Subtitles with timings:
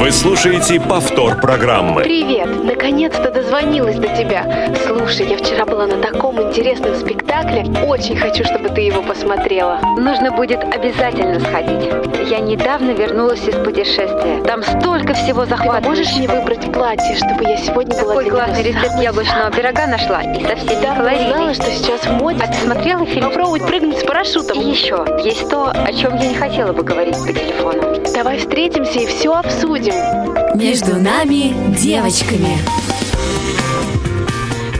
[0.00, 2.02] Вы слушаете повтор программы.
[2.02, 2.48] Привет!
[2.64, 4.72] Наконец-то дозвонилась до тебя.
[4.86, 7.64] Слушай, я вчера была на таком интересном спектакле.
[7.86, 9.80] Очень хочу, чтобы ты его посмотрела.
[9.96, 11.90] Нужно будет обязательно сходить.
[12.30, 14.42] Я недавно вернулась из путешествия.
[14.44, 15.82] Там столько всего Ты захватывающего.
[15.82, 20.22] поможешь мне выбрать платье, чтобы я сегодня была Какой классный рецепт самой яблочного пирога нашла.
[20.22, 21.32] И со всеми Да, калориями.
[21.32, 22.38] знала, что сейчас в моде.
[22.44, 23.24] А ты смотрела фильм?
[23.28, 24.60] Попробовать прыгнуть с парашютом.
[24.60, 27.96] И еще, есть то, о чем я не хотела бы говорить по телефону.
[28.14, 29.87] Давай встретимся и все обсудим.
[30.54, 32.58] Между нами девочками.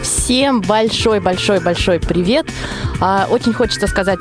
[0.03, 2.47] Всем большой-большой-большой привет.
[3.01, 4.19] А, очень хочется сказать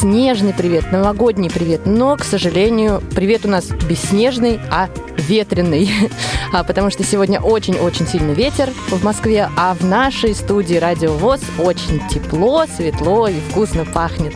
[0.00, 5.90] снежный привет, новогодний привет, но, к сожалению, привет у нас бесснежный, а ветреный,
[6.52, 11.42] А, потому что сегодня очень-очень сильный ветер в Москве, а в нашей студии Радио ВОЗ
[11.58, 14.34] очень тепло, светло и вкусно пахнет.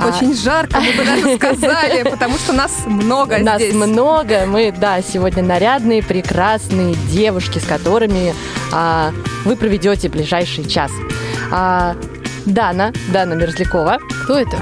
[0.00, 3.74] А, Очень жарко, мы бы даже сказали, потому что нас много Нас здесь.
[3.74, 4.46] много.
[4.46, 8.34] Мы, да, сегодня нарядные, прекрасные девушки, с которыми
[8.72, 9.12] а,
[9.44, 10.90] вы проведете ближайший час.
[11.52, 11.94] А,
[12.46, 13.98] Дана, Дана Мерзлякова.
[14.24, 14.56] Кто это?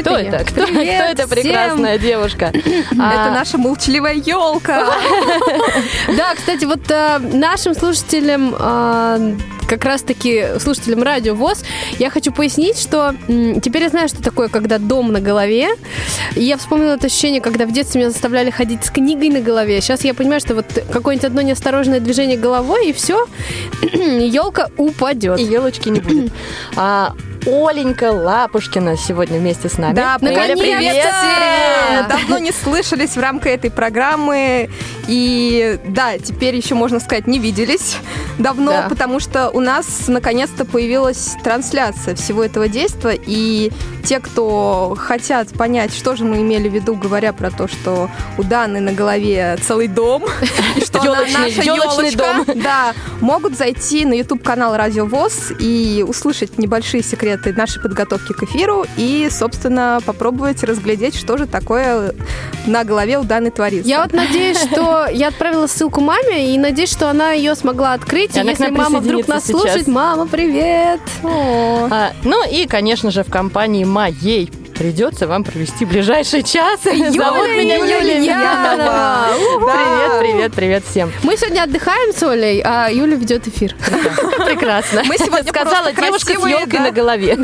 [0.00, 0.38] Кто это?
[0.44, 1.28] Кто, кто Привет эта всем!
[1.42, 2.46] прекрасная девушка?
[2.54, 4.86] Это А, наша молчаливая елка.
[6.16, 9.34] Да, кстати, вот э, нашим слушателям, э,
[9.70, 11.62] как раз-таки слушателям Радио ВОЗ,
[12.00, 13.14] я хочу пояснить, что
[13.62, 15.68] теперь я знаю, что такое, когда дом на голове.
[16.34, 19.80] И я вспомнила это ощущение, когда в детстве меня заставляли ходить с книгой на голове.
[19.80, 23.28] Сейчас я понимаю, что вот какое-нибудь одно неосторожное движение головой, и все,
[23.82, 25.38] елка упадет.
[25.38, 26.32] И елочки не будет.
[26.76, 27.14] А,
[27.46, 29.94] Оленька Лапушкина сегодня вместе с нами.
[29.94, 31.06] Да, Оля, привет!
[32.08, 34.68] Давно не слышались в рамках этой программы.
[35.08, 37.96] И да, теперь еще, можно сказать, не виделись
[38.38, 38.86] давно, Да.
[38.88, 43.18] потому что у нас наконец-то появилась трансляция всего этого действия.
[43.26, 43.72] И
[44.04, 48.42] те, кто хотят понять, что же мы имели в виду, говоря про то, что у
[48.44, 50.24] Даны на голове целый дом,
[50.76, 56.58] и что она наша елочка, да, могут зайти на YouTube канал Радио ВОЗ и услышать
[56.58, 62.14] небольшие секреты нашей подготовки к эфиру и, собственно, попробовать разглядеть, что же такое
[62.66, 63.88] на голове у Даны творится.
[63.88, 68.36] Я вот надеюсь, что я отправила ссылку маме и надеюсь, что она ее смогла открыть.
[68.36, 69.60] И если мама вдруг нас сейчас.
[69.60, 71.00] слушает, мама, привет!
[71.22, 76.80] А, ну и, конечно же, в компании моей придется вам провести ближайший час.
[76.84, 78.18] Зовут меня Юлия.
[78.18, 79.26] Ульянова.
[79.58, 81.12] Привет, привет, привет всем.
[81.22, 83.76] Мы сегодня отдыхаем с Олей, а Юля ведет эфир.
[84.46, 85.02] Прекрасно.
[85.04, 86.84] Мы сегодня сказала девушка с красивые, елкой да.
[86.84, 87.36] на голове.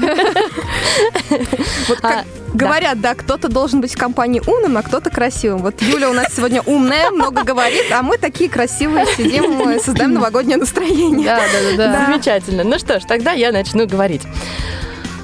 [1.88, 5.60] Вот как А, говорят, да, кто-то должен быть в компании умным, а кто-то красивым.
[5.60, 10.56] Вот Юля у нас сегодня умная, много говорит, а мы такие красивые сидим создаем новогоднее
[10.56, 11.26] настроение.
[11.26, 12.06] Да, да, да, да.
[12.06, 12.64] Замечательно.
[12.64, 14.22] Ну что ж, тогда я начну говорить.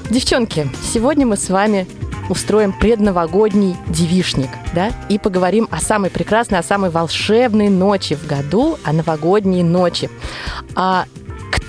[0.09, 1.87] Девчонки, сегодня мы с вами
[2.29, 8.77] устроим предновогодний девишник, да, и поговорим о самой прекрасной, о самой волшебной ночи в году,
[8.83, 10.09] о новогодней ночи.
[10.75, 11.05] А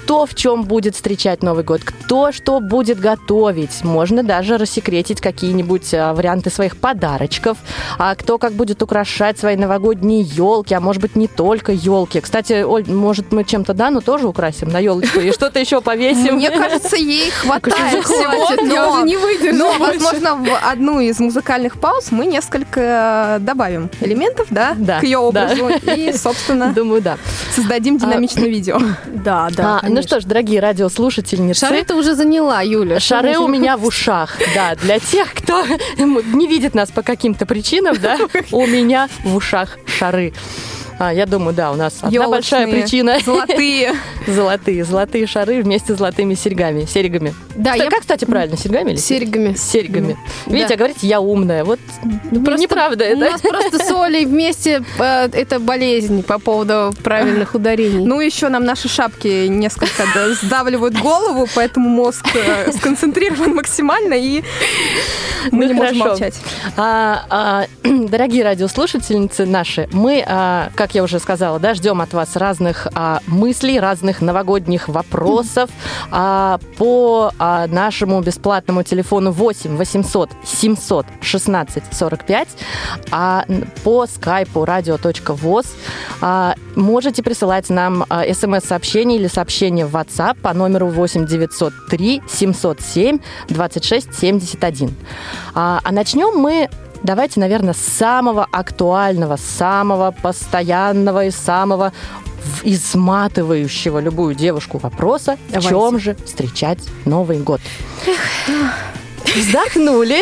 [0.04, 3.82] кто в чем будет встречать Новый год, кто что будет готовить.
[3.84, 7.56] Можно даже рассекретить какие-нибудь а, варианты своих подарочков,
[7.98, 12.20] а кто как будет украшать свои новогодние елки, а может быть не только елки.
[12.20, 16.34] Кстати, Оль, может мы чем-то Дану тоже украсим на елочку и что-то еще повесим?
[16.34, 18.32] Мне кажется, ей хватает Хватит, всего,
[18.72, 19.56] я уже но, не выдержу.
[19.56, 20.00] но, больше.
[20.00, 25.70] возможно, в одну из музыкальных пауз мы несколько добавим элементов, да, Да, к ее образу
[25.96, 27.16] и, собственно, Думаю, да.
[27.54, 28.78] создадим динамичное видео.
[29.06, 29.80] Да, да.
[29.82, 32.98] А, ну что ж, дорогие радиослушательницы, Шары ты уже заняла, Юля.
[32.98, 34.74] Шары у меня в ушах, да.
[34.74, 35.64] Для тех, кто
[35.98, 38.18] не видит нас по каким-то причинам, да,
[38.50, 40.32] у меня в ушах шары.
[40.98, 43.18] А, я думаю, да, у нас одна большая Ёлочные, причина.
[43.24, 43.94] Золотые.
[44.26, 47.34] Золотые, золотые шары вместе с золотыми серьгами, серьгами.
[47.54, 49.54] Да, Кстати, я Как, кстати, правильно, серьгами или серьгами.
[49.54, 50.16] С серьгами.
[50.46, 50.52] Да.
[50.52, 51.64] Видите, а говорите, я умная.
[51.64, 51.78] Вот
[52.44, 53.20] просто неправда У это.
[53.20, 58.04] нас просто с Олей вместе э, это болезнь по поводу правильных ударений.
[58.04, 64.42] Ну, еще нам наши шапки несколько да, сдавливают голову, поэтому мозг э, сконцентрирован максимально, и
[65.52, 66.08] мы Ну, не можем хорошо.
[66.10, 66.34] молчать.
[66.76, 67.64] А, а,
[68.08, 73.20] дорогие радиослушательницы наши, мы, а, как я уже сказала, да, ждем от вас разных а,
[73.26, 75.70] мыслей, разных новогодних вопросов
[76.10, 82.48] а, по а, нашему бесплатному телефону 8 800 700 16 45,
[83.10, 83.44] а
[83.82, 85.66] по скайпу radio.voz
[86.20, 93.18] а, можете присылать нам а, смс-сообщение или сообщение в WhatsApp по номеру 8 903 707
[93.48, 94.94] 26 71.
[95.54, 96.68] А, а начнем мы
[97.04, 101.92] Давайте, наверное, с самого актуального, самого постоянного и самого
[102.44, 105.68] в- изматывающего любую девушку вопроса, в Давайте.
[105.68, 107.60] чем же встречать Новый год.
[109.34, 110.18] Вздохнули,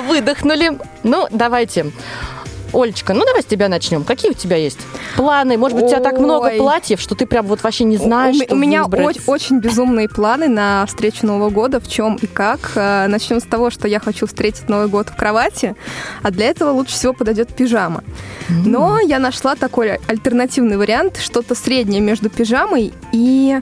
[0.08, 0.78] выдохнули.
[1.02, 1.86] Ну, давайте.
[2.76, 4.04] Олечка, ну давай с тебя начнем.
[4.04, 4.78] Какие у тебя есть
[5.16, 5.56] планы?
[5.56, 8.42] Может быть, у тебя так много платьев, что ты прям вот вообще не знаешь, у,
[8.44, 9.18] что у меня выбрать?
[9.26, 12.72] о- очень безумные планы на встречу Нового года, в чем и как.
[12.74, 15.74] Э, Начнем с того, что я хочу встретить Новый год в кровати,
[16.22, 18.04] а для этого лучше всего подойдет пижама.
[18.48, 23.58] Но я нашла такой альтернативный вариант, что-то среднее между пижамой и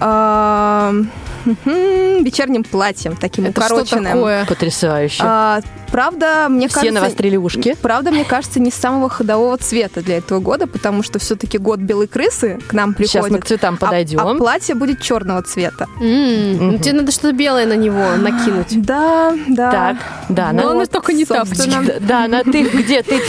[0.00, 1.10] мгм,
[1.46, 4.12] вечерним платьем, таким Это что укороченным.
[4.12, 4.44] такое?
[4.46, 5.22] Потрясающе.
[5.24, 5.60] А,
[5.92, 6.94] правда, мне Все кажется...
[7.00, 7.76] навострили ушки.
[7.80, 12.06] Правда, мне кажется, не самого ходового цвета для этого года, потому что все-таки год белой
[12.08, 13.10] крысы к нам приходит.
[13.12, 14.20] Сейчас мы к цветам А- подойдем.
[14.20, 15.86] А, платье будет черного цвета.
[16.00, 18.82] М, ну, Тебе надо что-то белое на него накинуть.
[18.84, 19.70] Да, да.
[19.70, 19.96] Так,
[20.28, 21.46] да, Но на- он только не так.
[21.46, 21.84] собственно.
[22.00, 23.20] Да, на ты где ты?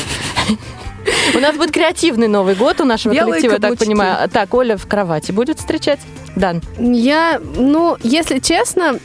[1.36, 3.86] У нас будет креативный Новый год у нашего Белые коллектива, я так каблучки.
[3.86, 4.30] понимаю.
[4.30, 6.00] Так, Оля в кровати будет встречать?
[6.38, 6.62] Дан.
[6.78, 9.00] Я, ну, если честно,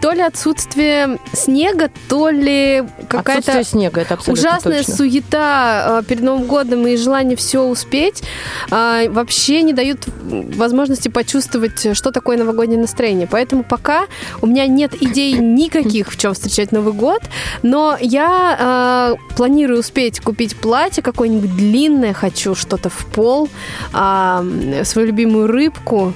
[0.00, 4.94] то ли отсутствие снега, то ли какая-то снега, это ужасная точно.
[4.94, 8.22] суета э, перед Новым годом и желание все успеть
[8.70, 13.26] э, вообще не дают возможности почувствовать, что такое новогоднее настроение.
[13.26, 14.06] Поэтому пока
[14.40, 17.22] у меня нет идей никаких, в чем встречать Новый год,
[17.62, 23.48] но я э, планирую успеть купить платье какое-нибудь длинное, хочу что-то в пол,
[23.92, 24.44] а,
[24.84, 26.12] свою любимую рыбку.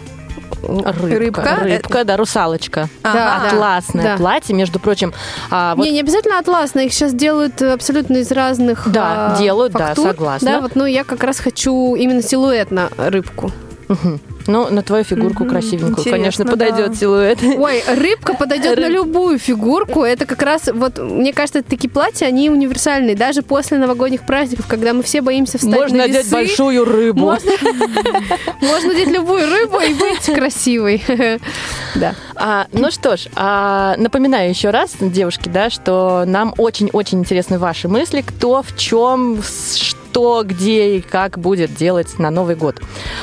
[0.63, 1.19] Рыбка.
[1.19, 1.57] Рыбка?
[1.63, 2.89] Рыбка, да, русалочка.
[3.03, 3.51] Да, да.
[3.51, 4.17] Классное да.
[4.17, 5.13] платье, между прочим.
[5.51, 9.73] а, вот Не, не обязательно атласные, их сейчас делают абсолютно из разных Да, а, делают,
[9.73, 10.09] да, фактур.
[10.09, 10.51] согласна.
[10.51, 13.51] Да, вот, ну я как раз хочу именно силуэтно рыбку.
[14.47, 16.51] Ну, на твою фигурку красивенькую, интересно, конечно, да.
[16.53, 17.39] подойдет силуэт.
[17.43, 20.03] Ой, рыбка подойдет на Рыб- любую фигурку.
[20.03, 23.17] Это как раз, вот, мне кажется, такие платья, они универсальные.
[23.17, 27.21] Даже после новогодних праздников, когда мы все боимся встать Можно на надеть весы, большую рыбу.
[27.21, 27.51] Можно,
[28.61, 31.03] можно надеть любую рыбу и быть красивой.
[31.95, 32.15] Да.
[32.37, 37.89] А, ну что ж, а, напоминаю еще раз, девушки, да, что нам очень-очень интересны ваши
[37.89, 42.81] мысли, кто в чем, с- что, где и как будет делать на Новый год.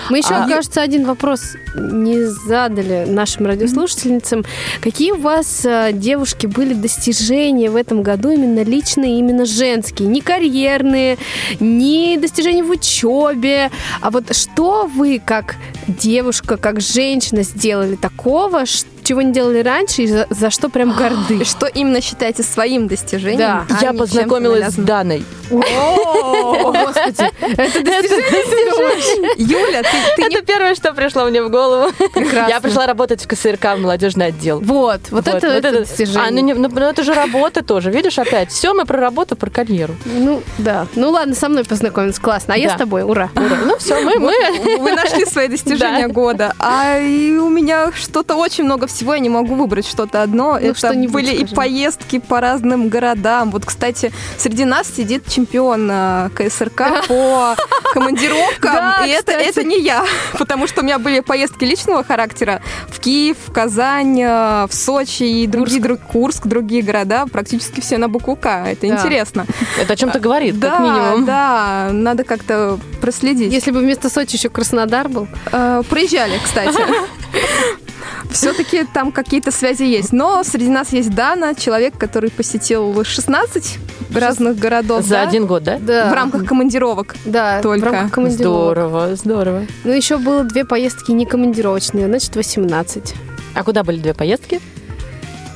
[0.09, 1.41] Мы еще, А- кажется, один вопрос
[1.75, 4.43] не задали нашим радиослушательницам.
[4.81, 10.07] Какие у вас, э, девушки, были достижения в этом году именно личные, именно женские?
[10.09, 11.17] Не карьерные,
[11.59, 13.69] не достижения в учебе,
[14.01, 15.55] а вот что вы, как
[15.87, 20.91] девушка, как женщина, сделали такого, ш- чего не делали раньше, и за, за что прям
[20.97, 21.45] горды?
[21.45, 23.37] Что именно считаете своим достижением?
[23.39, 23.65] Да.
[23.69, 25.23] а Я познакомилась с Даной.
[25.49, 27.31] О, господи!
[27.41, 31.91] Это достижение, Юля, ты, ты не Это первое, что пришло мне в голову.
[32.13, 32.49] Прекрасно.
[32.49, 34.59] Я пришла работать в КСРК, в молодежный отдел.
[34.59, 36.21] Вот, вот, это, это достижение.
[36.27, 38.51] А, ну, не- ну, ну, это же работа тоже, видишь, опять.
[38.51, 39.95] Все, мы про работу, про карьеру.
[40.05, 40.87] Ну, да.
[40.95, 42.53] Ну ладно, со мной познакомиться, классно.
[42.55, 43.29] А я с тобой, ура.
[43.35, 43.57] Ура.
[43.65, 44.33] Ну все, мы, мы.
[44.79, 46.13] Вы нашли свои достижения Да.
[46.13, 46.53] года.
[46.59, 50.53] А и у меня что-то очень много всего, я не могу выбрать что-то одно.
[50.53, 51.55] Ну, Это что-нибудь были и скажи.
[51.55, 53.51] поездки по разным городам.
[53.51, 57.55] Вот, кстати, среди нас сидит чемпион э, КСРК по
[57.93, 58.73] командировкам.
[58.73, 60.05] Да, и это, это не я,
[60.37, 65.23] потому что у меня были поездки личного характера в Киев, в Казань, э, в Сочи
[65.23, 68.65] и другие, друг, Курск, другие города, практически все на букву К.
[68.67, 68.95] Это Да.
[68.95, 69.45] интересно.
[69.79, 71.25] Это о чем-то говорит, да, как минимум.
[71.25, 73.51] да, надо как-то проследить.
[73.51, 75.27] Если бы вместо Сочи еще Краснодар был.
[75.51, 76.77] Э, проезжали, кстати.
[78.31, 80.13] Все-таки там какие-то связи есть.
[80.13, 83.79] Но среди нас есть Дана, человек, который посетил 16
[84.13, 85.03] разных городов.
[85.03, 85.21] За да?
[85.23, 85.77] один год, да?
[85.79, 86.09] Да.
[86.09, 87.15] В рамках командировок.
[87.25, 87.85] Да, Только.
[87.85, 88.73] в рамках командировок.
[88.73, 89.65] Здорово, здорово.
[89.83, 93.13] Ну, еще было две поездки не командировочные, значит, 18.
[93.53, 94.61] А куда были две поездки?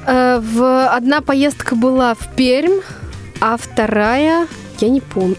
[0.06, 0.88] Э, в...
[0.88, 2.82] Одна поездка была в Пермь,
[3.40, 4.48] а вторая...
[4.82, 5.38] Я не помню.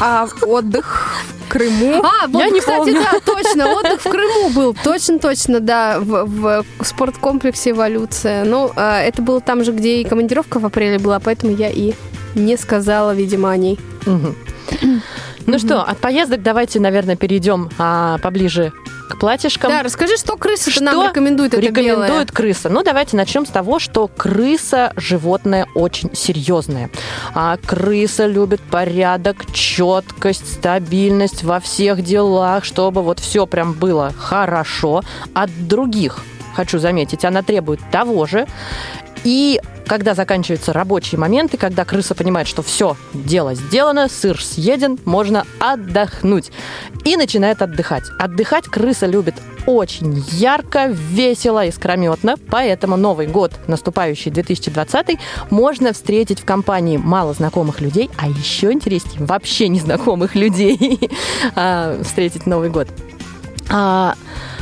[0.00, 1.14] А отдых
[1.46, 2.02] в Крыму.
[2.02, 2.94] А, вот, Я не кстати, помню.
[2.94, 4.76] да, точно, отдых в Крыму был.
[4.82, 8.44] Точно-точно, да, в, в спорткомплексе «Эволюция».
[8.44, 11.92] Ну, э, это было там же, где и командировка в апреле была, поэтому я и
[12.34, 13.78] не сказала, видимо, о ней.
[14.06, 14.34] Мгм.
[15.46, 18.72] Ну что, от поездок давайте, наверное, перейдем а, поближе
[19.08, 19.70] к платьишкам.
[19.70, 22.26] Да, расскажи, что крыса Что нам рекомендует это рекомендует белое?
[22.26, 22.68] крыса?
[22.68, 26.90] Ну, давайте начнем с того, что крыса животное очень серьезное.
[27.34, 35.02] А крыса любит порядок, четкость, стабильность во всех делах, чтобы вот все прям было хорошо.
[35.34, 36.18] От других,
[36.54, 38.46] хочу заметить, она требует того же.
[39.24, 45.44] И когда заканчиваются рабочие моменты, когда крыса понимает, что все, дело сделано, сыр съеден, можно
[45.58, 46.50] отдохнуть.
[47.04, 48.04] И начинает отдыхать.
[48.18, 49.34] Отдыхать крыса любит
[49.66, 52.36] очень ярко, весело, искрометно.
[52.50, 55.18] Поэтому Новый год, наступающий 2020,
[55.50, 61.10] можно встретить в компании мало знакомых людей, а еще интереснее, вообще незнакомых людей
[61.54, 62.88] а, встретить Новый год.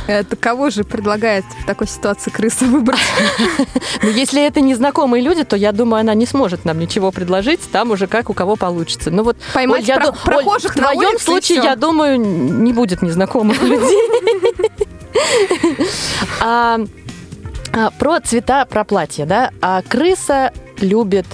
[0.07, 2.99] Это кого же предлагает в такой ситуации крыса выбрать?
[4.03, 7.61] Но если это незнакомые люди, то я думаю, она не сможет нам ничего предложить.
[7.71, 9.11] Там уже как у кого получится.
[9.11, 12.73] Ну вот, Поймать Оль, я про- ду- Оль, прохожих в твоем случае, я думаю, не
[12.73, 13.97] будет незнакомых людей.
[16.41, 16.79] А,
[17.73, 19.51] а, Про цвета, про платье, да.
[19.61, 21.25] А крыса любит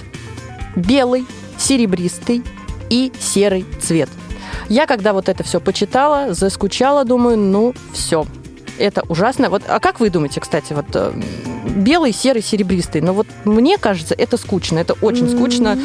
[0.76, 2.42] белый, серебристый
[2.90, 4.08] и серый цвет.
[4.68, 8.26] Я когда вот это все почитала, заскучала, думаю, ну все,
[8.78, 9.50] это ужасно.
[9.50, 11.12] Вот, а как вы думаете, кстати, вот э,
[11.76, 13.00] белый, серый, серебристый?
[13.00, 15.78] Ну вот мне кажется, это скучно, это очень скучно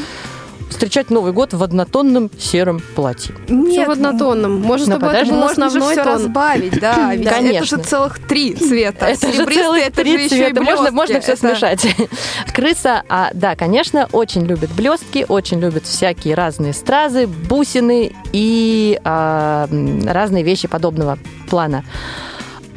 [0.70, 3.36] встречать Новый год в однотонном сером платье.
[3.46, 4.60] Все в однотонном.
[4.60, 6.14] Может, Ну, чтобы это был Можно же основной все тон.
[6.14, 7.12] разбавить, да.
[7.14, 7.78] Ведь это Конечно.
[7.78, 9.06] же целых три цвета.
[9.06, 10.62] Это же целых это три же еще и цвета.
[10.64, 10.96] Можно, блестки.
[10.96, 11.88] можно все Это- смешать.
[12.56, 19.68] Крыса, а, да, конечно, очень любит блестки, очень любит всякие разные стразы, бусины и а,
[20.08, 21.20] разные вещи подобного
[21.52, 21.84] плана.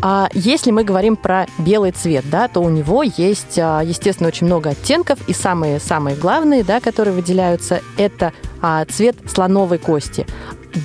[0.02, 4.46] А если мы говорим про белый цвет, да, то у него есть, а, естественно, очень
[4.46, 10.26] много оттенков, и самые-самые главные, да, которые выделяются, это а, цвет слоновой кости.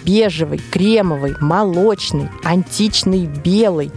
[0.05, 3.91] Бежевый, кремовый, молочный, античный белый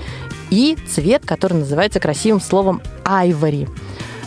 [0.51, 3.69] и цвет, который называется красивым словом айвори.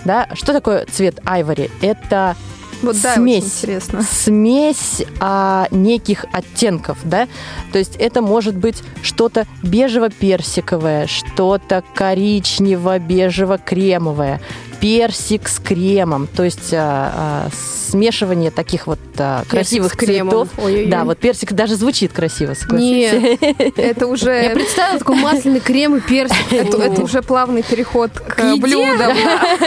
[0.06, 1.70] Да, что такое цвет айвори?
[1.82, 2.38] Это
[2.82, 3.44] Вот да, смесь.
[3.44, 4.02] очень интересно.
[4.04, 7.28] смесь а, неких оттенков, да,
[7.72, 14.40] то есть это может быть что-то бежево-персиковое, что-то коричнево-бежево-кремовое,
[14.80, 20.30] персик с кремом, то есть а, а, смешивание таких вот а, красивых кремом.
[20.30, 20.50] цветов.
[20.58, 20.90] Ой-ой-ой.
[20.90, 23.40] Да, вот персик даже звучит красиво, согласитесь.
[23.40, 24.52] Нет, Это я уже...
[24.54, 26.52] представила такой масляный крем и персик.
[26.52, 29.14] Это, это уже плавный переход к, К блюдам.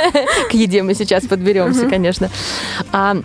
[0.51, 2.31] К еде мы сейчас подберемся, конечно.
[2.93, 3.17] А,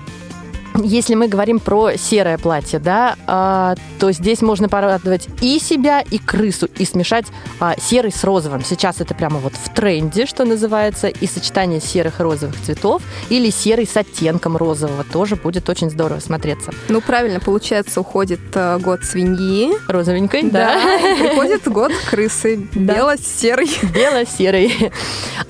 [0.83, 6.17] если мы говорим про серое платье, да, а, то здесь можно порадовать и себя, и
[6.17, 7.25] крысу, и смешать
[7.59, 8.63] а, серый с розовым.
[8.63, 13.49] Сейчас это прямо вот в тренде, что называется, и сочетание серых и розовых цветов, или
[13.49, 16.71] серый с оттенком розового тоже будет очень здорово смотреться.
[16.89, 19.71] Ну, правильно, получается, уходит э, год свиньи.
[19.87, 20.75] Розовенькой, Да.
[20.75, 21.15] да.
[21.15, 22.67] приходит год крысы.
[22.73, 22.95] Да.
[22.95, 23.69] Бело-серый.
[23.93, 24.91] бело-серый.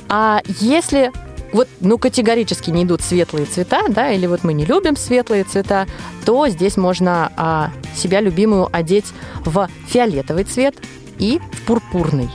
[0.08, 1.12] А если
[1.56, 5.88] вот, ну, категорически не идут светлые цвета, да, или вот мы не любим светлые цвета,
[6.26, 9.06] то здесь можно а, себя любимую одеть
[9.46, 10.76] в фиолетовый цвет
[11.18, 12.30] и в пурпурный.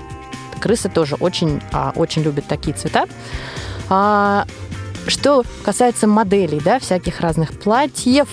[0.59, 3.05] Крысы тоже очень, а, очень любят такие цвета.
[3.91, 4.47] А,
[5.07, 8.29] что касается моделей, да, всяких разных платьев,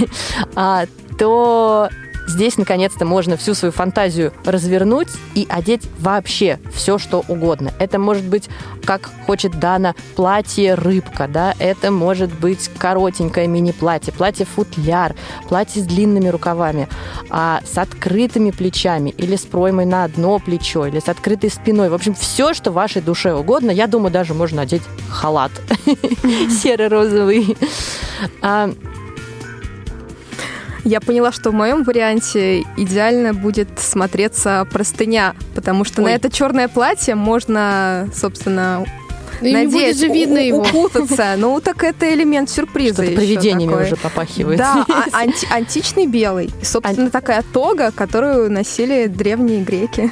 [0.54, 0.84] а,
[1.18, 1.88] то
[2.26, 7.72] здесь наконец-то можно всю свою фантазию развернуть и одеть вообще все, что угодно.
[7.78, 8.48] Это может быть,
[8.84, 15.14] как хочет Дана, платье рыбка, да, это может быть коротенькое мини-платье, платье-футляр,
[15.48, 16.88] платье с длинными рукавами,
[17.30, 21.88] а, с открытыми плечами или с проймой на одно плечо, или с открытой спиной.
[21.88, 23.70] В общем, все, что вашей душе угодно.
[23.70, 25.52] Я думаю, даже можно одеть халат
[26.50, 27.56] серо-розовый.
[30.86, 36.12] Я поняла, что в моем варианте идеально будет смотреться простыня, потому что на Ой.
[36.12, 38.84] это черное платье можно, собственно,
[39.40, 40.58] И не будет же видно у- его.
[40.62, 41.34] укутаться.
[41.36, 43.86] Ну, так это элемент сюрприза Что-то привидениями такое.
[43.86, 44.58] уже попахивает.
[44.58, 46.50] Да, а- анти- античный белый.
[46.62, 50.10] Собственно, такая тога, которую носили древние греки.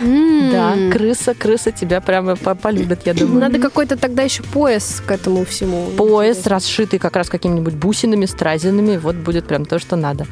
[0.52, 3.40] Да, крыса, крыса тебя прямо по- полюбит, я думаю.
[3.40, 5.86] Надо какой-то тогда еще пояс к этому всему.
[5.96, 10.26] Пояс, расшитый как раз какими-нибудь бусинами, стразинами, вот будет прям то, что надо.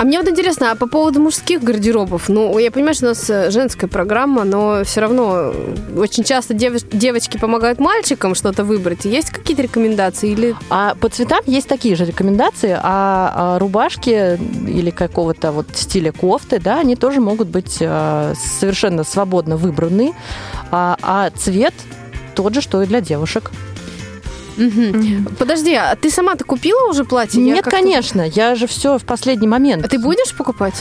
[0.00, 3.28] А мне вот интересно, а по поводу мужских гардеробов, ну, я понимаю, что у нас
[3.28, 9.04] э, женская программа, но все равно э, очень часто дев- девочки помогают мальчикам что-то выбрать.
[9.04, 14.88] Есть какие-то рекомендации или А по цветам есть такие же рекомендации, а, а рубашки или
[14.88, 20.14] какого-то вот стиля кофты, да, они тоже могут быть а, совершенно свободно выбраны,
[20.70, 21.74] а, а цвет
[22.34, 23.50] тот же, что и для девушек.
[25.38, 27.44] Подожди, а ты сама-то купила уже платье?
[27.44, 29.84] Я Нет, как-то- конечно, я же все в последний момент.
[29.84, 30.74] А ты будешь покупать?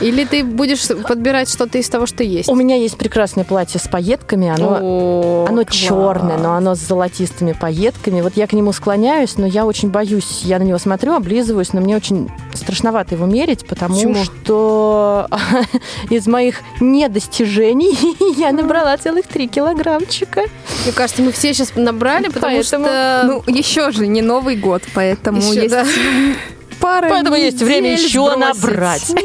[0.00, 2.48] Или ты будешь подбирать что-то из того, что есть?
[2.48, 5.76] У меня есть прекрасное платье с пайетками, оно О, Оно класс.
[5.76, 8.20] черное, но оно с золотистыми пайетками.
[8.20, 10.40] Вот я к нему склоняюсь, но я очень боюсь.
[10.42, 14.16] Я на него смотрю, облизываюсь, но мне очень страшновато его мерить, потому Почему?
[14.24, 15.28] что
[16.10, 17.96] из моих недостижений
[18.36, 20.42] я набрала целых три килограммчика.
[20.84, 23.23] Мне кажется, мы все сейчас набрали, потому Поэтому, что...
[23.26, 25.86] Ну, еще же не Новый год, поэтому Ещё, есть да.
[26.84, 29.14] пара Поэтому есть время еще сбросить.
[29.14, 29.14] набрать.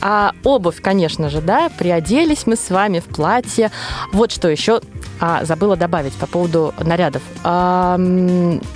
[0.00, 3.70] А обувь, конечно же, да, приоделись мы с вами в платье.
[4.12, 4.80] Вот что еще
[5.20, 7.22] а, забыла добавить по поводу нарядов.
[7.42, 7.94] А,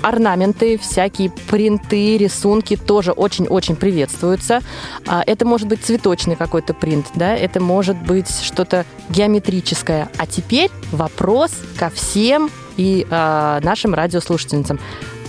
[0.03, 4.61] орнаменты, всякие принты, рисунки тоже очень-очень приветствуются.
[5.07, 10.09] А, это может быть цветочный какой-то принт, да, это может быть что-то геометрическое.
[10.17, 14.79] А теперь вопрос ко всем и а, нашим радиослушательницам.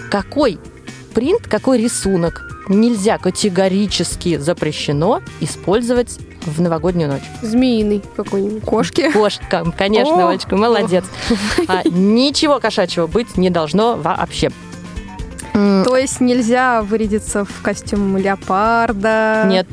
[0.10, 0.60] Какой
[1.14, 7.24] принт, какой рисунок нельзя категорически запрещено использовать в новогоднюю ночь?
[7.42, 8.64] Змеиный какой-нибудь.
[8.64, 9.12] Кошки.
[9.12, 10.30] Кошка, конечно, О!
[10.30, 11.06] Олечка, молодец.
[11.68, 14.50] А, ничего кошачьего быть не должно вообще.
[15.54, 19.46] То есть нельзя вырядиться в костюм леопарда.
[19.48, 19.68] Нет,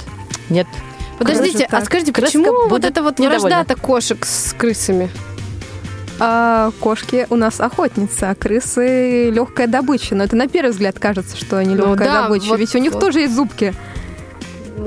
[0.51, 0.67] нет.
[1.19, 3.57] Подождите, а скажите, Крыска почему вот это вот недовольна.
[3.57, 5.11] вражда-то кошек с крысами?
[6.23, 10.15] А кошки у нас охотницы, а крысы легкая добыча.
[10.15, 12.47] Но это на первый взгляд кажется, что они Ну легкая да, добыча.
[12.49, 13.01] вот- Ведь у них вот.
[13.01, 13.75] тоже есть зубки.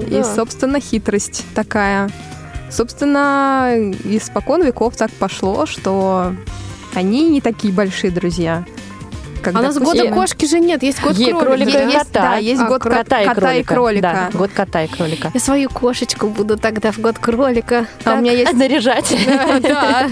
[0.07, 0.23] И, Да.
[0.23, 2.09] собственно, хитрость такая.
[2.71, 3.71] Собственно,
[4.03, 6.33] испокон веков так пошло, что
[6.95, 8.65] они не такие большие друзья.
[9.43, 11.39] А Когда у нас года кошки же нет, есть год кролика.
[11.39, 11.81] кролика и да?
[11.83, 12.21] Есть, кота.
[12.21, 14.01] да, есть А, год кота кота, и кролика.
[14.31, 15.31] Да, год кота и кролика.
[15.33, 17.87] Я свою кошечку буду тогда в год кролика.
[18.05, 19.15] А у меня есть Наряжать.
[19.63, 20.07] Да.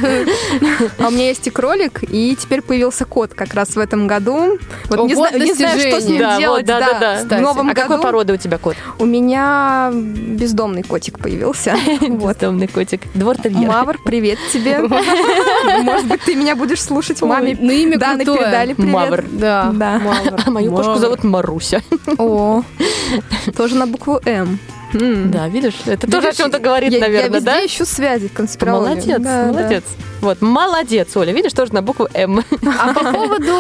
[1.00, 4.58] А у меня есть и кролик, и теперь появился кот как раз в этом году.
[4.90, 5.16] Вот не,
[5.54, 6.66] знаю, что с ним Да, делать.
[6.66, 7.52] да, да, да.
[7.52, 8.76] А какой породы у тебя кот?
[9.00, 11.76] у меня бездомный котик появился.
[12.02, 13.02] Бездомный котик.
[13.14, 13.68] Двор-терьер.
[13.68, 14.80] Мавр, привет тебе.
[15.84, 17.22] Может быть, ты меня будешь слушать.
[17.22, 18.38] Маме ну имя крутое.
[18.40, 18.92] передали привет.
[18.94, 19.21] Мавр.
[19.32, 19.72] Да.
[19.74, 20.00] Да.
[20.00, 20.42] Мавр.
[20.46, 21.00] А мою кошку Мавр.
[21.02, 21.82] зовут Маруся.
[22.18, 22.64] О,
[23.58, 24.60] тоже на букву М.
[24.94, 25.76] Да, видишь?
[25.86, 27.66] Это тоже о чем-то говорит, я, я наверное, везде да?
[27.66, 29.14] ищу связи конспирологии.
[29.14, 29.82] Молодец, Да, да.
[30.22, 31.34] Вот, молодец, Оля.
[31.34, 32.44] Видишь, тоже на букву М.
[32.80, 33.56] А по поводу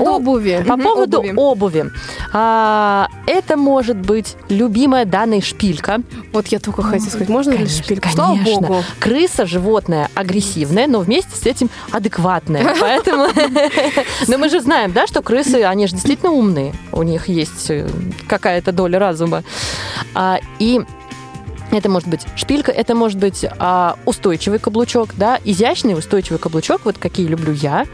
[0.00, 0.64] обуви.
[0.66, 1.90] По поводу обуви.
[2.32, 6.00] А, это может быть любимая данной шпилька.
[6.32, 8.08] Вот я только хотела сказать, можно ли шпильку?
[8.10, 8.84] Слава богу.
[9.00, 12.74] Крыса животное агрессивное, но вместе с этим адекватное.
[12.80, 13.26] Поэтому...
[14.28, 16.74] Но мы же знаем, да, что крысы, они же действительно умные.
[16.92, 17.88] У них есть э,
[18.28, 19.42] какая-то доля разума.
[20.14, 20.80] А, И
[21.78, 26.98] это может быть шпилька, это может быть а, устойчивый каблучок, да, изящный устойчивый каблучок, вот
[26.98, 27.86] какие люблю я.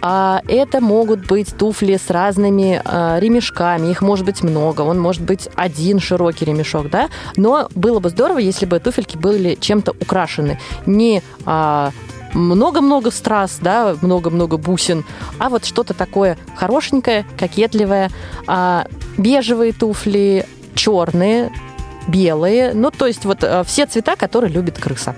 [0.00, 5.22] А, это могут быть туфли с разными а, ремешками, их может быть много, он может
[5.22, 10.58] быть один широкий ремешок, да, но было бы здорово, если бы туфельки были чем-то украшены,
[10.86, 11.92] не а,
[12.34, 15.04] много-много страз, да, много-много бусин,
[15.38, 18.10] а вот что-то такое хорошенькое, кокетливое,
[18.46, 18.86] а,
[19.18, 21.52] бежевые туфли, черные,
[22.08, 25.14] белые, ну то есть вот э, все цвета, которые любит крыса.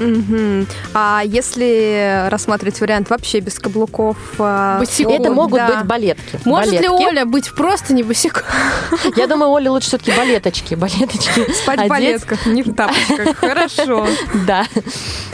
[0.00, 0.66] Мгм.
[0.94, 4.16] А если рассматривать вариант вообще без каблуков?
[4.38, 5.12] а, Босиком.
[5.12, 5.68] Это могут да.
[5.68, 6.40] быть балетки.
[6.44, 7.06] Может ли Балетки.
[7.06, 8.42] Оля быть просто не босиком?
[9.16, 11.52] Я думаю, Оле лучше все-таки балеточки, балеточки.
[11.52, 13.36] Спать в балетках, не в тапочках.
[13.40, 14.06] Хорошо.
[14.46, 14.66] Да.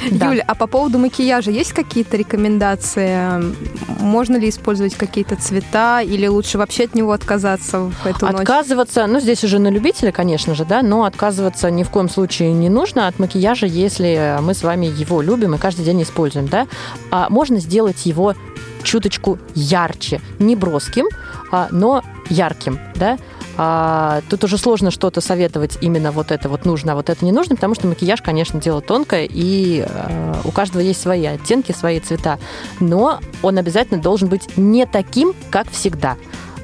[0.03, 3.55] Юль, а по поводу макияжа есть какие-то рекомендации?
[4.00, 8.40] Можно ли использовать какие-то цвета или лучше вообще от него отказаться в эту ночь?
[8.40, 12.53] Отказываться, ну здесь уже на любителя, конечно же, да, но отказываться ни в коем случае
[12.53, 16.67] не нужно от макияжа, если мы с вами его любим и каждый день используем, да.
[17.11, 18.35] А можно сделать его
[18.83, 21.07] чуточку ярче, не броским,
[21.51, 23.19] а, но ярким, да.
[23.57, 27.33] А, тут уже сложно что-то советовать именно вот это вот нужно, а вот это не
[27.33, 32.01] нужно, потому что макияж, конечно, дело тонкое, и э, у каждого есть свои оттенки, свои
[32.01, 32.38] цвета.
[32.81, 36.17] Но он обязательно должен быть не таким, как всегда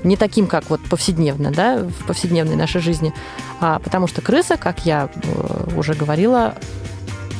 [0.02, 3.12] не таким, как вот повседневно, да, в повседневной нашей жизни.
[3.60, 6.54] А, потому что крыса, как я э, уже говорила,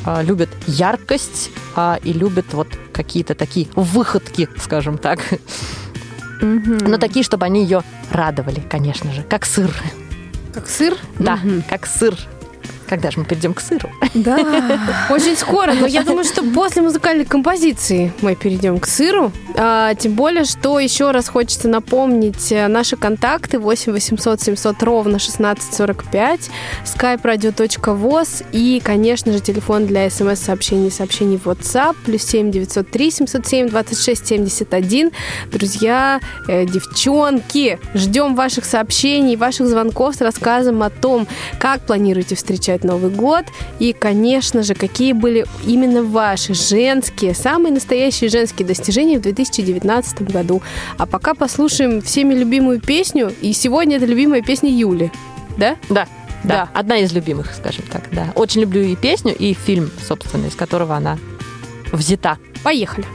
[0.05, 5.19] а, любит яркость а, и любит вот какие-то такие выходки, скажем так.
[6.41, 6.79] Мгм.
[6.87, 9.71] Но такие, чтобы они ее радовали, конечно же, как сыр.
[10.53, 10.97] Как сыр?
[11.19, 11.63] Да, Мгм.
[11.69, 12.15] как сыр.
[12.91, 13.89] Когда же мы перейдем к сыру?
[14.13, 14.37] Да.
[15.09, 19.31] Очень скоро, но я думаю, что после музыкальной композиции мы перейдем к сыру.
[19.55, 25.15] А, тем более, что еще раз хочется напомнить э, наши контакты 8 800 700 ровно
[25.15, 26.49] 1645,
[26.83, 33.69] skype-radio.voz и, конечно же, телефон для смс-сообщений и сообщений в WhatsApp плюс 7 903 707
[33.69, 35.11] 26 71.
[35.49, 41.25] Друзья, э, девчонки, ждем ваших сообщений, ваших звонков с рассказом о том,
[41.57, 43.45] как планируете встречать Новый год
[43.79, 50.61] и, конечно же, какие были именно ваши женские, самые настоящие женские достижения в 2019 году.
[50.97, 55.11] А пока послушаем всеми любимую песню, и сегодня это любимая песня Юли.
[55.57, 55.75] Да?
[55.89, 56.07] Да.
[56.43, 56.69] Да, Да.
[56.73, 58.31] одна из любимых, скажем так, да.
[58.35, 61.19] Очень люблю и песню, и фильм, собственно, из которого она
[61.91, 62.37] взята.
[62.63, 63.05] Поехали.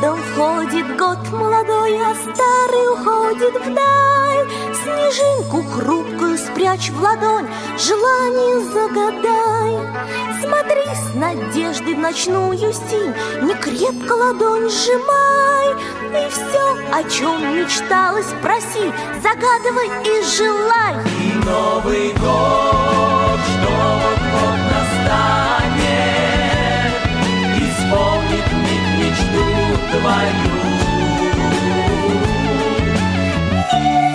[0.00, 4.48] Дом входит год молодой, а старый уходит вдаль,
[4.82, 9.78] снежинку хрупкую спрячь в ладонь, желание загадай.
[10.40, 15.68] Смотри с надеждой в ночную синь, не крепко ладонь сжимай.
[16.08, 20.94] И все, о чем мечталось, проси, загадывай и желай.
[21.20, 25.37] И Новый год, что вот настанет,
[29.90, 30.68] твою.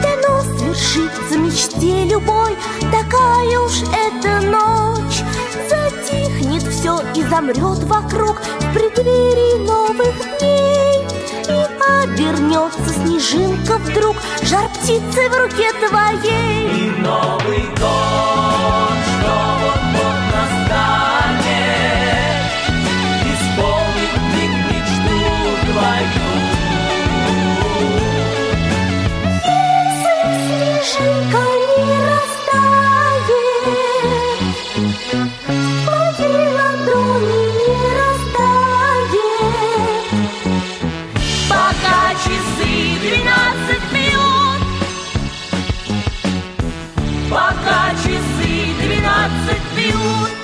[0.01, 2.55] Дано свершится мечте любой,
[2.91, 5.21] такая уж эта ночь.
[5.69, 11.05] Затихнет все и замрет вокруг в преддверии новых дней.
[11.47, 11.59] И
[12.03, 16.87] обернется снежинка вдруг, жар птицы в руке твоей.
[16.87, 19.50] И Новый год, что
[47.31, 50.40] Пока часы двенадцать бьют,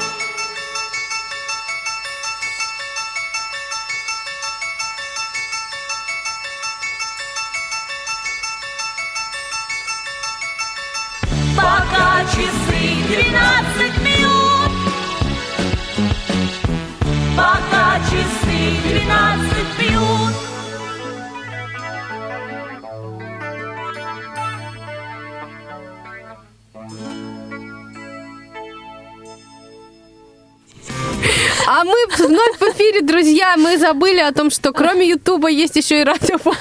[32.20, 33.56] вновь в эфире, друзья.
[33.58, 36.58] Мы забыли о том, что кроме Ютуба есть еще и радиовоз.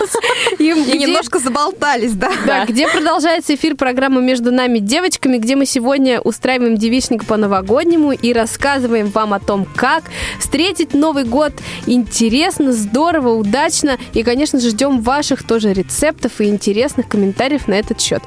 [0.59, 2.31] И, И где- немножко заболтались, да?
[2.47, 8.33] Да, где продолжается эфир программы «Между нами девочками», где мы сегодня устраиваем девичник по-новогоднему и
[8.33, 10.05] рассказываем вам о том, как
[10.39, 11.53] встретить Новый год
[11.87, 13.99] интересно, здорово, удачно.
[14.15, 18.23] И, конечно же, ждем ваших тоже рецептов и интересных комментариев на этот счет.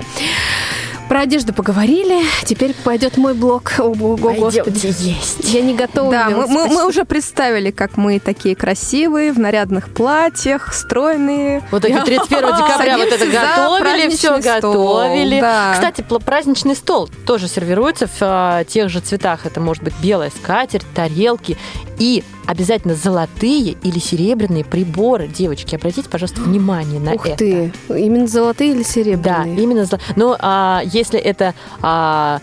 [1.09, 3.73] Про одежду поговорили, теперь пойдет мой блог.
[3.79, 4.93] О, о, о, господи.
[4.99, 5.39] есть.
[5.41, 6.11] Я не готова.
[6.11, 11.63] Да, мы, мы- мы уже представили, как мы такие красивые, в нарядных платьях, стройные.
[11.71, 15.43] Вот эти 31 декабря вот это готовили, все готовили.
[15.73, 19.47] Кстати, праздничный стол тоже сервируется в а, тех же цветах.
[19.47, 21.57] Это может быть белая скатерть, тарелки
[21.97, 25.27] и обязательно золотые или серебряные приборы.
[25.27, 27.37] Девочки, обратите, пожалуйста, внимание на Ух это.
[27.37, 29.55] ты, именно золотые или Да, серебряные?
[29.63, 29.85] именно.
[29.85, 32.41] золо- Но а, если это а,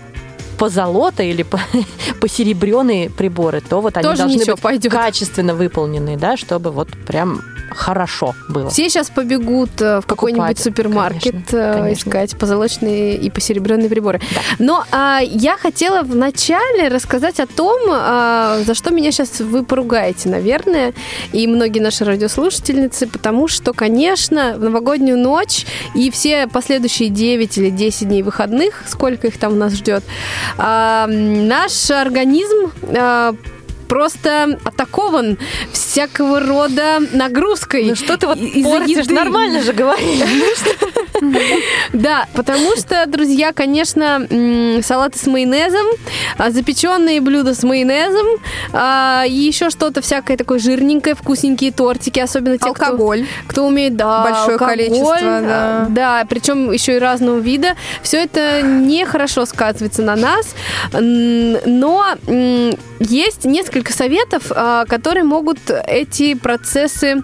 [0.58, 1.58] позолота или по-
[2.20, 4.92] посеребряные приборы, то вот они Тоже должны быть пойдет.
[4.92, 7.40] качественно выполненные, да, чтобы вот прям
[7.70, 8.70] хорошо было.
[8.70, 12.08] Все сейчас побегут э, в какой-нибудь супермаркет конечно, э, конечно.
[12.08, 14.20] искать позолоченные и посеребренные приборы.
[14.58, 20.28] Но а, я хотела вначале рассказать о том, а, за что меня сейчас вы поругаете,
[20.28, 20.94] наверное,
[21.32, 27.70] и многие наши радиослушательницы, потому что, конечно, в новогоднюю ночь и все последующие 9 или
[27.70, 30.04] 10 дней выходных, сколько их там у нас ждет,
[30.58, 33.34] а, наш организм а,
[33.86, 35.38] просто атакован
[35.72, 37.84] всякого рода нагрузкой.
[37.86, 39.04] Ну что ты вот из-за портишь?
[39.04, 39.14] еды.
[39.14, 40.20] Нормально же говоришь.
[41.92, 44.26] Да, потому что, друзья, конечно,
[44.82, 45.86] салаты с майонезом,
[46.38, 48.26] а, запеченные блюда с майонезом,
[48.72, 53.26] а, и еще что-то всякое такое жирненькое, вкусненькие тортики, особенно те, кто- Алкоголь.
[53.46, 55.82] кто умеет, да, Большое алкоголь, количество, да.
[55.82, 57.74] а, да, причем еще и разного вида.
[58.02, 60.54] Все это нехорошо сказывается на нас,
[60.92, 62.04] но
[62.98, 64.44] есть несколько советов,
[64.88, 67.22] которые могут эти процессы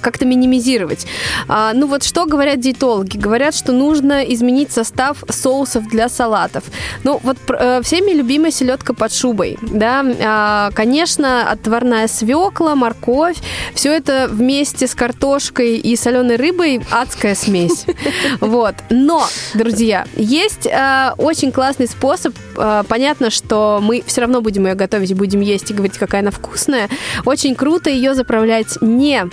[0.00, 1.06] как-то минимизировать.
[1.48, 3.16] А, Ну вот что говорят диетологи?
[3.16, 6.64] Говорят, что нужно изменить состав соусов для салатов.
[7.04, 10.04] Ну вот э, всеми любимая селедка под шубой, да.
[10.22, 13.36] А, Конечно, отварная свекла, морковь,
[13.74, 17.84] все это вместе с картошкой и соленой рыбой адская смесь.
[18.40, 18.74] Вот.
[18.90, 24.74] Но, друзья, есть а, очень классный способ э, понятно, что мы все равно будем ее
[24.74, 26.88] готовить, будем есть и говорить, какая она вкусная.
[27.24, 29.28] Очень круто ее заправлять не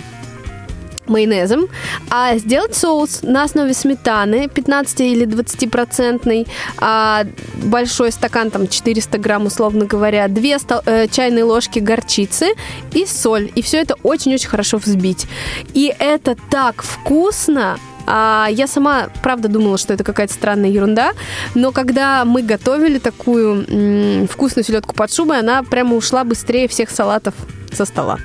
[1.08, 1.68] майонезом,
[2.10, 6.46] а сделать соус на основе сметаны 15 или 20 процентный,
[6.78, 7.24] а
[7.62, 12.48] большой стакан, там 400 грамм, условно говоря, 2 стол- э, чайные ложки горчицы
[12.92, 13.50] и соль.
[13.54, 15.26] И все это очень-очень хорошо взбить.
[15.74, 17.78] И это так вкусно,
[18.10, 21.12] а, я сама, правда, думала, что это какая-то странная ерунда,
[21.54, 26.90] но когда мы готовили такую м, вкусную селедку под шубой, она прямо ушла быстрее всех
[26.90, 27.34] салатов
[27.74, 28.18] со стола.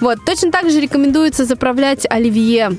[0.00, 2.72] Вот, точно так же рекомендуется заправлять оливье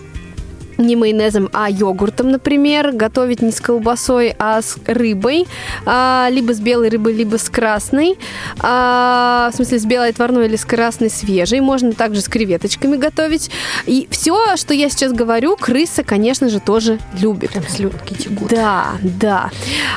[0.77, 5.47] не майонезом, а йогуртом, например, готовить не с колбасой, а с рыбой,
[5.85, 8.17] а, либо с белой рыбой, либо с красной,
[8.59, 13.49] а, в смысле с белой отварной или с красной свежей, можно также с креветочками готовить.
[13.85, 17.51] И все, что я сейчас говорю, крыса, конечно же, тоже любит.
[17.51, 18.49] Прям слюнки текут.
[18.49, 19.51] Да, да.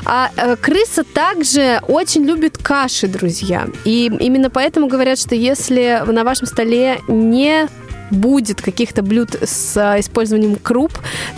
[0.04, 3.66] А э, крыса также очень любит каши, друзья.
[3.84, 7.68] И именно поэтому говорят, что если на вашем столе не
[8.10, 10.92] будет каких-то блюд с а, использованием круп,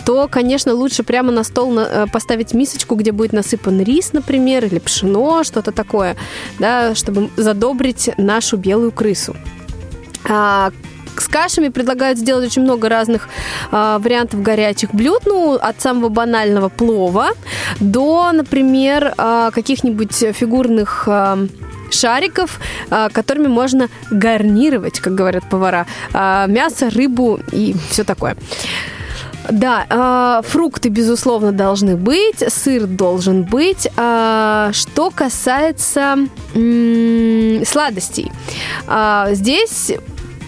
[0.05, 4.79] то, конечно, лучше прямо на стол э, поставить мисочку, где будет насыпан рис, например, или
[4.79, 6.15] пшено, что-то такое,
[6.59, 9.35] да, чтобы задобрить нашу белую крысу.
[10.29, 10.71] А,
[11.17, 13.29] с кашами предлагают сделать очень много разных
[13.71, 17.29] а, вариантов горячих блюд, ну, от самого банального плова
[17.79, 21.37] до, например, а, каких-нибудь фигурных а,
[21.93, 28.35] шариков, а, которыми можно гарнировать, как говорят повара, а, мясо, рыбу и все такое.
[29.49, 33.87] Да, а, фрукты, безусловно, должны быть, сыр должен быть.
[33.97, 36.17] А, Что касается
[36.53, 38.31] м, сладостей,
[38.87, 39.91] а, здесь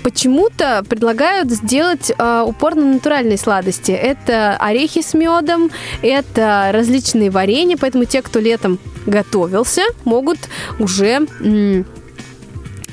[0.03, 3.91] почему-то предлагают сделать а, упор на натуральные сладости.
[3.91, 10.37] Это орехи с медом, это различные варенья, поэтому те, кто летом готовился, могут
[10.79, 11.85] уже м,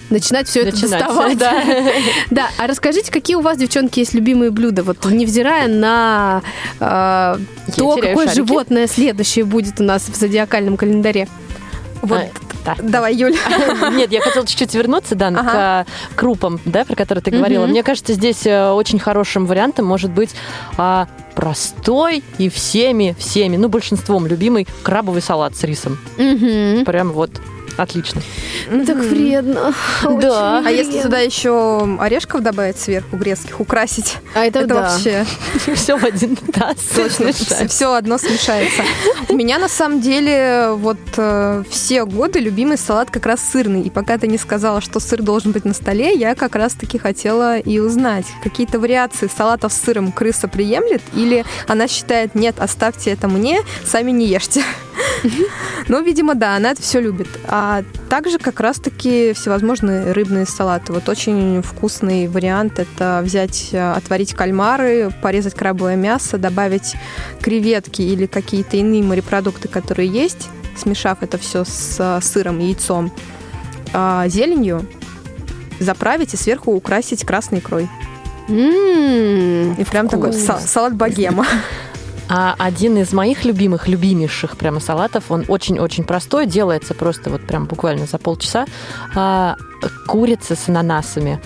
[0.09, 1.39] начинать все это Начинать, доставать.
[1.39, 1.63] да.
[2.31, 4.83] Да, а расскажите, какие у вас, девчонки, есть любимые блюда?
[4.83, 6.43] Вот невзирая на
[6.81, 7.37] э,
[7.77, 8.35] то, какое шарики.
[8.37, 11.29] животное следующее будет у нас в зодиакальном календаре.
[12.03, 12.29] Вот, А,
[12.65, 12.77] да.
[12.81, 13.37] давай, Юль.
[13.93, 15.87] Нет, я хотела чуть-чуть вернуться, да, Ага.
[16.15, 17.63] к крупам, да, про которые ты говорила.
[17.65, 17.73] Мгм.
[17.73, 20.31] Мне кажется, здесь э, очень хорошим вариантом может быть
[20.77, 25.99] а, простой и всеми, всеми, ну, большинством любимый крабовый салат с рисом.
[26.19, 26.85] Мгм.
[26.85, 27.31] Прям вот
[27.77, 28.23] отлично.
[28.87, 29.75] Так вредно.
[30.21, 30.59] Да.
[30.59, 34.75] Очень А если туда еще орешков добавить сверху, грецких, украсить, А это, это да.
[34.83, 35.25] вообще
[35.75, 36.77] Все в один таз.
[36.95, 37.33] точно
[37.69, 38.83] все одно смешается.
[39.29, 43.83] У меня на самом деле вот э, все годы любимый салат как раз сырный.
[43.83, 47.59] И пока ты не сказала, что сыр должен быть на столе, я как раз-таки хотела
[47.59, 53.29] и узнать, какие-то вариации салатов с сыром крыса приемлет или она считает, нет, оставьте это
[53.29, 54.63] мне, сами не ешьте.
[55.89, 57.29] Ну, видимо, да, она это все любит.
[57.49, 57.60] А
[58.09, 60.93] также как раз-таки всевозможные рыбные салаты.
[60.93, 66.95] Вот очень вкусный вариант– это взять, э, отварить кальмары, порезать крабовое мясо, добавить
[67.41, 73.13] креветки или какие-то иные морепродукты, которые есть, смешав это все с э, сыром, яйцом,
[73.93, 74.87] а, зеленью,
[75.81, 77.89] заправить и сверху украсить красной икрой.
[78.49, 80.43] И прям такой вкус.
[80.45, 81.47] са- салат богема.
[82.33, 87.67] А один из моих любимых, любимейших прямо салатов, он очень-очень простой, делается просто вот прям
[87.67, 88.67] буквально за полчаса.
[89.17, 89.57] А,
[90.07, 91.41] курица с ананасами.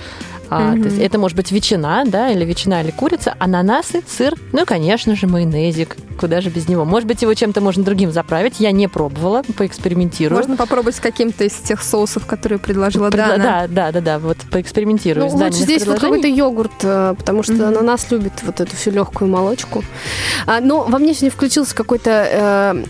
[0.50, 0.82] А, Мгм.
[0.82, 4.64] то есть это может быть ветчина, да, или ветчина, или курица, ананасы, сыр, ну и,
[4.64, 5.96] конечно же, майонезик.
[6.18, 6.84] Куда же без него?
[6.84, 8.60] Может быть, его чем-то можно другим заправить.
[8.60, 10.38] Я не пробовала, поэкспериментирую.
[10.38, 13.42] Можно попробовать с каким-то из тех соусов, которые предложила Предла- Дана.
[13.42, 15.26] Да, да, да, да, вот поэкспериментирую.
[15.26, 17.64] Ну, с лучше здесь вот какой-то йогурт, э, потому что Мгм.
[17.64, 19.82] ананас любит вот эту всю легкую молочку.
[20.46, 22.10] А, но во мне сегодня включился какой-то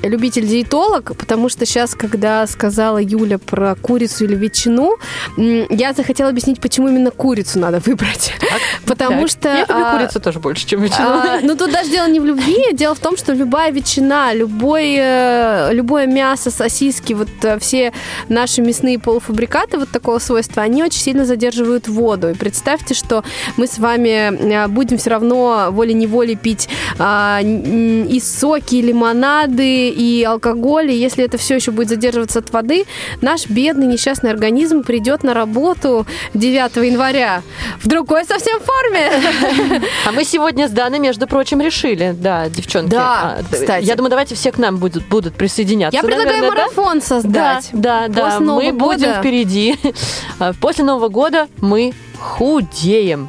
[0.03, 4.97] э, любитель-диетолог, потому что сейчас, когда сказала Юля про курицу или ветчину,
[5.37, 8.33] я захотела объяснить, почему именно курицу надо выбрать.
[8.87, 9.49] Потому Так, что...
[9.49, 11.07] Я люблю а, курицу тоже больше, чем ветчину.
[11.07, 14.97] а, ну тут даже дело не в любви, дело в том, что любая ветчина, любой,
[14.99, 17.93] э, любое мясо, сосиски, вот э, все
[18.29, 22.31] наши мясные полуфабрикаты вот такого свойства, они очень сильно задерживают воду.
[22.31, 23.25] И представьте, что
[23.57, 30.25] мы с вами э, будем все равно волей-неволей пить а, и соки, и лимонады, и
[30.25, 32.85] алкоголь, и если это все еще будет задерживаться от воды,
[33.21, 37.34] наш бедный несчастный организм придет на работу 9 января
[37.83, 39.11] в другой совсем форме.
[40.07, 42.91] А мы сегодня с Даной, между прочим, решили, да, девчонки.
[42.91, 43.85] Да, А, кстати.
[43.85, 45.97] Я думаю, давайте все к нам будут, будут присоединяться.
[45.97, 46.63] Я предлагаю наверное, да?
[46.63, 47.71] марафон Да, создать.
[47.73, 48.23] да, да.
[48.25, 49.21] После Мы Нового будем года.
[49.21, 49.79] впереди.
[50.61, 53.29] После Нового года мы худеем.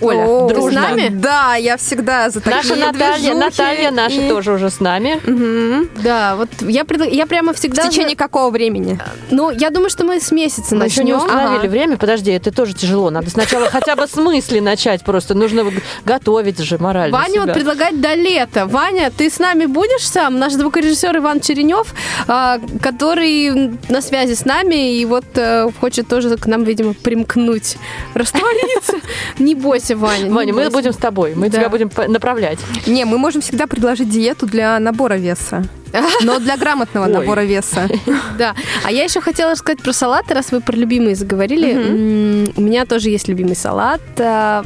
[0.00, 0.70] Оля, О, дружно.
[0.70, 1.08] с нами?
[1.10, 3.34] Да, я всегда за такие Наша Наталья, движухи.
[3.38, 5.20] Наталья наша И- тоже уже с нами.
[5.26, 5.88] Мгм.
[6.02, 7.82] Да, вот я, предла- я прямо В всегда...
[7.84, 8.98] за- течение какого времени?
[9.30, 11.26] Ну, я думаю, что мы с месяца Мы еще не начнем.
[11.26, 11.68] установили Ага.
[11.68, 11.96] время.
[11.96, 13.10] Подожди, это тоже тяжело.
[13.10, 15.34] Надо сначала хотя бы с мысли начать просто.
[15.34, 15.64] Нужно
[16.04, 18.66] готовить же морально Ваня вот предлагает до лета.
[18.66, 20.38] Ваня, ты с нами будешь сам?
[20.38, 21.94] Наш звукорежиссер Иван Черенев,
[22.26, 27.76] а, который на связи с нами и вот э, хочет тоже к нам, видимо, примкнуть,
[28.14, 28.94] раствориться.
[29.38, 30.24] Не бойся, Ваня.
[30.24, 31.34] не Ваня, мы будем с тобой.
[31.34, 32.58] Мы тебя будем направлять.
[32.86, 35.64] Не, мы можем всегда предложить диету для набора веса.
[36.22, 37.12] Но для грамотного Ой.
[37.12, 37.88] набора веса.
[38.38, 38.54] Да.
[38.84, 42.52] А я еще хотела рассказать про салаты, раз вы про любимые заговорили.
[42.56, 44.00] У меня тоже есть любимый салат.
[44.18, 44.64] а,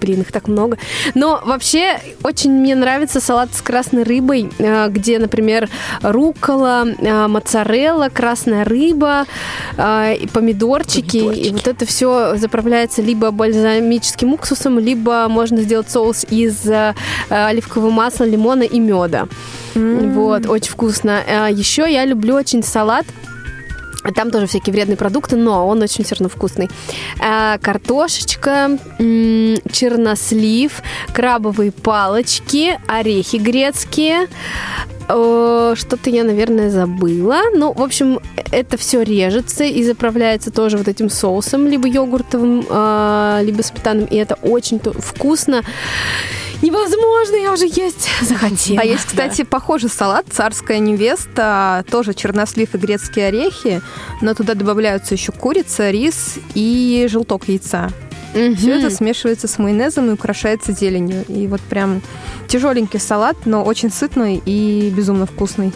[0.00, 0.78] Блин, их так много.
[1.14, 5.68] Но вообще очень мне нравится салат с красной рыбой, а, где, например,
[6.02, 9.26] рукола, а, моцарелла, красная рыба,
[10.32, 11.16] помидорчики.
[11.16, 16.66] И вот это все заправляется либо бальзамическим уксусом, либо можно сделать соус из
[17.28, 19.26] оливкового масла, лимона и меда.
[19.74, 21.22] Вот, очень вкусно.
[21.26, 23.06] А Еще я люблю очень салат.
[24.14, 26.70] Там тоже всякие вредные продукты, но он очень все равно вкусный.
[27.20, 34.28] А, Картошечка, м, чернослив, крабовые палочки, орехи грецкие.
[35.10, 37.40] Э, Что-то я, наверное, забыла.
[37.54, 43.40] Ну, в общем, это все режется и заправляется тоже вот этим соусом, либо йогуртовым, а,
[43.42, 44.06] либо сметанным.
[44.06, 45.62] И это очень вкусно.
[46.60, 48.80] Невозможно, я уже есть захотела.
[48.80, 53.80] А есть, кстати, похожий салат «Царская невеста», тоже чернослив и грецкие орехи,
[54.20, 57.90] но туда добавляются еще курица, рис и желток яйца.
[58.32, 61.24] Все это смешивается с майонезом и украшается зеленью.
[61.28, 62.02] И вот прям
[62.46, 65.72] тяжеленький салат, но очень сытный и безумно вкусный.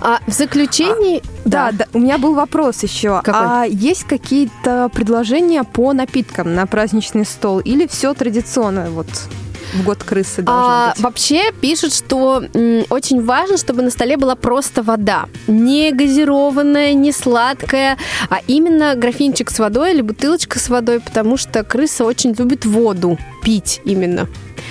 [0.00, 1.22] А в заключении...
[1.44, 3.20] Да, да, у меня был вопрос еще.
[3.24, 3.40] Какой?
[3.42, 7.58] А есть какие-то предложения по напиткам на праздничный стол?
[7.60, 9.08] Или все традиционно вот
[9.74, 11.02] в год крысы должно А, быть?
[11.02, 15.26] вообще пишут, что м, очень важно, чтобы на столе была просто вода.
[15.46, 17.98] Не газированная, не сладкая,
[18.30, 23.18] а именно графинчик с водой или бутылочка с водой, потому что крыса очень любит воду
[23.42, 24.26] пить именно.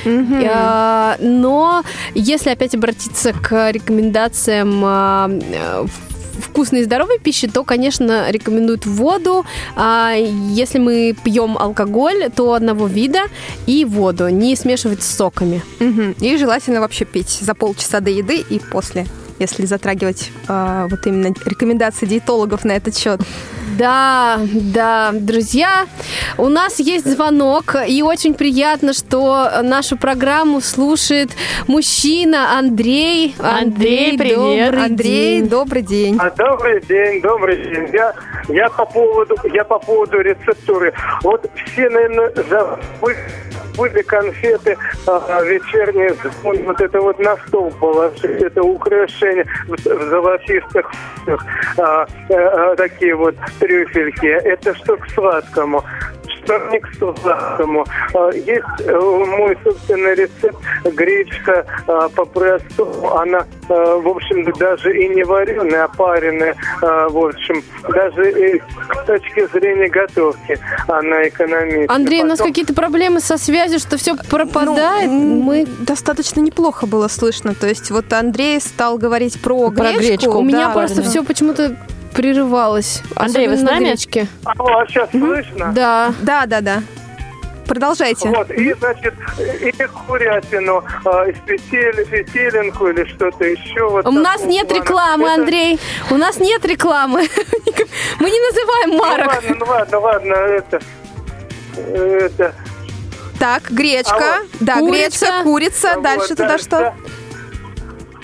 [0.06, 1.84] А, Но
[2.14, 5.86] если опять обратиться к рекомендациям а, э,
[6.40, 9.46] вкусной и здоровой пищи, то, конечно, рекомендуют воду.
[9.76, 13.24] А если мы пьем алкоголь, то одного вида
[13.66, 15.62] и воду, не смешивать с соками.
[15.80, 16.16] Мгм.
[16.20, 19.06] И желательно вообще пить за полчаса до еды и после,
[19.40, 23.22] если затрагивать а, вот именно рекомендации диетологов на этот счет.
[23.78, 25.86] Да, да, друзья,
[26.38, 31.32] у нас есть звонок, и очень приятно, что нашу программу слушает
[31.68, 33.36] мужчина Андрей.
[33.40, 34.72] Андрей, привет.
[34.72, 35.50] добрый Андрей, день.
[35.50, 36.18] добрый день.
[36.20, 37.90] А, Добрый день, добрый день.
[37.94, 38.14] Я,
[38.48, 40.94] я по поводу, я по поводу рецептуры.
[41.24, 43.18] Вот все, наверное, забыли
[44.04, 50.92] конфеты а, вечерние, вот это вот на стол положить, это украшение в, в золотистых
[51.78, 54.28] а, э, а, такие вот трюфельки.
[54.28, 55.84] Это что к сладкому
[56.48, 56.88] что не к
[57.22, 57.86] сладкому.
[58.14, 63.16] А, Есть э, мой собственный рецепт гречка а, по-простому.
[63.18, 66.56] Она, а, в общем, даже и не вареная, а пареная.
[66.82, 68.62] В общем, даже и
[69.02, 70.58] с точки зрения готовки
[70.88, 71.94] она экономична.
[71.94, 75.08] Андрей, у нас Потом- какие-то проблемы со связью, что все пропадает.
[75.10, 77.54] Ну, Мы достаточно неплохо было слышно.
[77.56, 80.00] То есть вот Андрей стал говорить про, Про гречку.
[80.00, 80.38] гречку.
[80.38, 81.10] у меня Да, просто да.
[81.10, 81.76] все почему-то
[82.18, 83.02] прерывалось.
[83.16, 83.86] Андрей, вы с на нами?
[83.86, 84.28] гречке.
[84.44, 85.72] Алло, а сейчас слышно?
[85.74, 86.14] Да.
[86.22, 86.84] Да, да, да.
[87.68, 88.30] Продолжайте.
[88.30, 89.72] Вот, и, значит, и
[90.08, 93.90] курятину, а, и петель, петелинку или что-то еще.
[93.90, 94.82] Вот У нас нет плана.
[94.82, 95.80] рекламы, Это- Андрей.
[96.10, 97.24] У нас нет рекламы.
[98.20, 99.28] Мы не называем Ну марок.
[99.28, 100.80] ладно, ну ладно, ладно, это...
[101.78, 102.56] Это...
[103.38, 104.16] Так, гречка.
[104.16, 105.26] А вот Да, курица.
[105.26, 105.92] гречка, курица.
[105.96, 106.70] Вот, Дальше туда да, что?
[106.80, 106.94] да.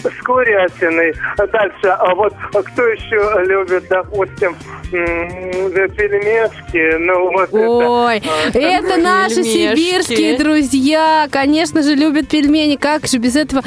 [0.03, 1.13] С курятиной.
[1.37, 4.55] А Дальше, а вот а кто еще любит, допустим,
[4.91, 6.97] пельмешки?
[6.97, 8.59] Ну, вот Ой, это...
[8.59, 9.75] а, это наши Пельмешки.
[9.75, 11.27] сибирские друзья.
[11.31, 12.75] Конечно же, любят пельмени.
[12.75, 13.63] Как же без этого?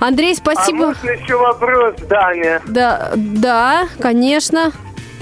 [0.00, 0.86] Андрей, А спасибо.
[0.86, 2.60] можно еще вопрос, Даня?
[2.66, 4.72] Да, да, конечно.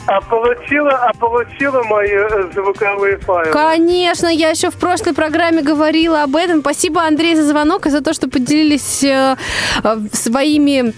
[0.06, 3.52] А получила, а получила мои э, звуковые файлы?
[3.52, 6.60] Конечно, я еще в прошлой программе говорила об этом.
[6.60, 9.36] Спасибо, Андрей, за звонок и за то, что поделились э,
[9.82, 10.92] э, своими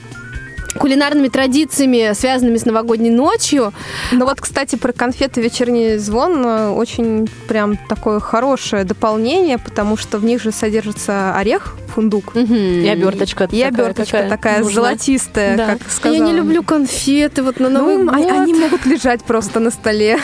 [0.78, 3.72] кулинарными традициями, связанными с новогодней ночью.
[4.12, 10.18] Ну вот, кстати, про конфеты «Вечерний звон» э, очень прям такое хорошее дополнение, потому что
[10.18, 14.72] в них же содержится орех, фундук, И оберточка и такая, оберточка такая нужна.
[14.83, 15.66] золотистая, Да.
[15.66, 16.18] как сказала.
[16.18, 18.31] Я не люблю конфеты вот на Новый Ну, год.
[18.31, 20.18] они могут лежать просто на столе.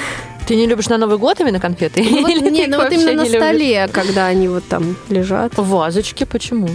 [0.46, 2.03] Ты не любишь на Новый год именно конфеты?
[2.11, 3.38] Ну, вот, не, ну вот именно на не любишь?
[3.46, 5.57] столе, когда они вот там лежат.
[5.57, 6.68] В вазочке почему?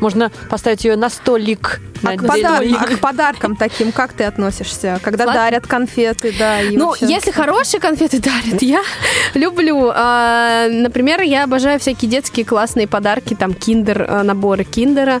[0.00, 1.80] Можно поставить ее на столик.
[2.02, 5.00] А на к, подар- а к подаркам таким как ты относишься?
[5.02, 8.82] Когда Слад- дарят конфеты, да, и Ну, вообще- если хорошие конфеты дарят, я
[9.34, 9.90] люблю.
[9.94, 15.20] А, Например, я обожаю всякие детские классные подарки, там, киндер, а, наборы киндера.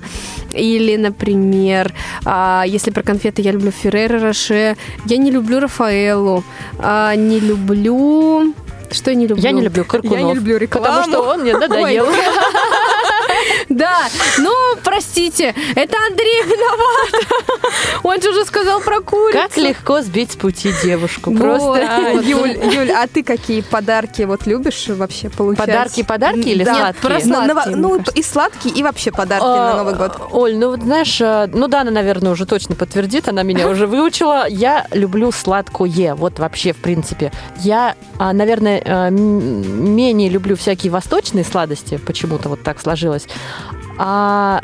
[0.52, 1.92] Или, например,
[2.24, 4.76] а, если про конфеты, я люблю Ферреро Роше.
[5.06, 6.44] Я не люблю Рафаэлу.
[6.78, 8.54] а, Не люблю...
[8.92, 9.42] Что я не люблю?
[9.42, 10.16] Я не люблю Каркунов.
[10.18, 10.86] Я не люблю рекламу.
[10.86, 12.06] Потому что он мне надоел.
[13.76, 14.06] Да,
[14.38, 14.52] ну,
[14.82, 17.26] простите, это Андрей виноват.
[18.02, 19.38] Он же уже сказал про курицу.
[19.38, 21.30] Как легко сбить с пути девушку.
[21.30, 21.38] Вот.
[21.40, 21.86] Просто.
[21.86, 25.66] А, Юль, Юль, а ты какие подарки вот любишь вообще получать?
[25.66, 26.94] Подарки, подарки или Да.
[26.94, 27.76] сладкие?
[27.76, 28.12] ну, кажется.
[28.14, 30.20] и сладкие, и вообще подарки А, на Новый год.
[30.32, 34.46] Оль, ну вот знаешь, э, ну Дана, наверное, уже точно подтвердит, она меня уже выучила.
[34.48, 37.30] Я люблю сладкое, вот вообще, в принципе.
[37.58, 43.26] Я, а, наверное, э, менее люблю всякие восточные сладости, почему-то вот так сложилось.
[43.98, 44.62] А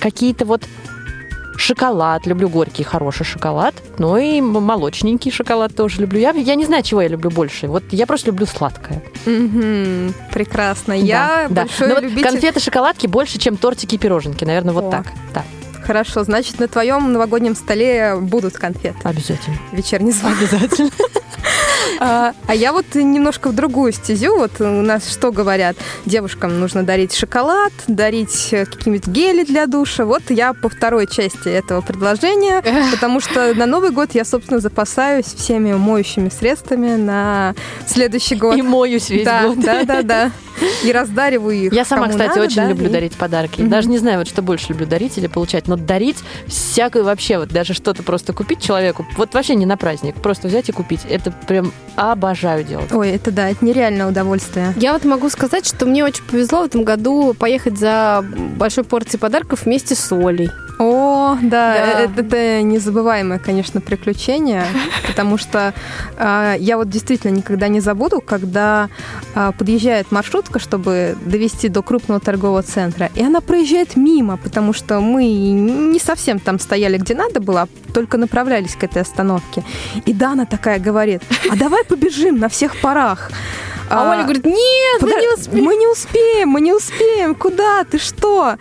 [0.00, 0.62] какие-то вот
[1.56, 6.20] шоколад, люблю горький, хороший шоколад, но и м- молочненький шоколад тоже люблю.
[6.20, 7.66] Я, я не знаю, чего я люблю больше.
[7.66, 9.02] Вот я просто люблю сладкое.
[9.26, 10.92] Мгм, прекрасно.
[10.92, 11.62] Я да, да.
[11.62, 12.22] большой Но вот любитель...
[12.30, 14.44] конфеты, шоколадки больше, чем тортики и пироженки.
[14.44, 14.90] Наверное, вот О.
[14.90, 15.06] так.
[15.34, 15.42] Да,
[15.84, 18.96] Хорошо, значит, на твоем новогоднем столе будут конфеты.
[19.02, 19.56] обязательно.
[19.72, 20.32] Вечерний звон.
[20.38, 20.90] Обязательно.
[22.00, 24.36] А, а я вот немножко в другую стезю.
[24.36, 25.76] Вот у нас что говорят?
[26.06, 30.04] Девушкам нужно дарить шоколад, дарить э, какие-нибудь гели для душа.
[30.04, 35.26] Вот я по второй части этого предложения, потому что на Новый год я, собственно, запасаюсь
[35.26, 37.54] всеми моющими средствами на
[37.86, 38.56] следующий год.
[38.56, 39.60] И моюсь весь да, год.
[39.60, 40.30] да, да, да.
[40.84, 41.72] И раздариваю их.
[41.72, 43.60] Я сама, кому кстати, надо, очень да, люблю и- дарить подарки.
[43.60, 43.70] Мгм.
[43.70, 45.68] Даже не знаю, вот что больше люблю дарить или получать.
[45.68, 50.16] Но дарить всякую вообще, вот даже что-то просто купить человеку, вот вообще не на праздник,
[50.16, 51.00] просто взять и купить.
[51.08, 52.92] Это прям обожаю делать.
[52.92, 54.72] Ой, это да, это нереальное удовольствие.
[54.76, 58.24] Я вот могу сказать, что мне очень повезло в этом году поехать за
[58.56, 60.50] большой порцией подарков вместе с Олей.
[60.78, 62.00] О, да, Да.
[62.02, 64.64] Это, это незабываемое, конечно, приключение,
[65.06, 65.74] потому что
[66.16, 68.88] э, я вот действительно никогда не забуду, когда
[69.34, 75.00] э, подъезжает маршрутка, чтобы довести до крупного торгового центра, и она проезжает мимо, потому что
[75.00, 79.64] мы не совсем там стояли, где надо было, а только направлялись к этой остановке.
[80.06, 83.30] И Дана такая говорит, а давай побежим на всех парах.
[83.90, 85.64] А, Оля говорит, нет, мы Пода- не успеем.
[85.64, 87.34] Мы не успеем, мы не успеем.
[87.34, 87.84] Куда?
[87.84, 88.56] Ты что?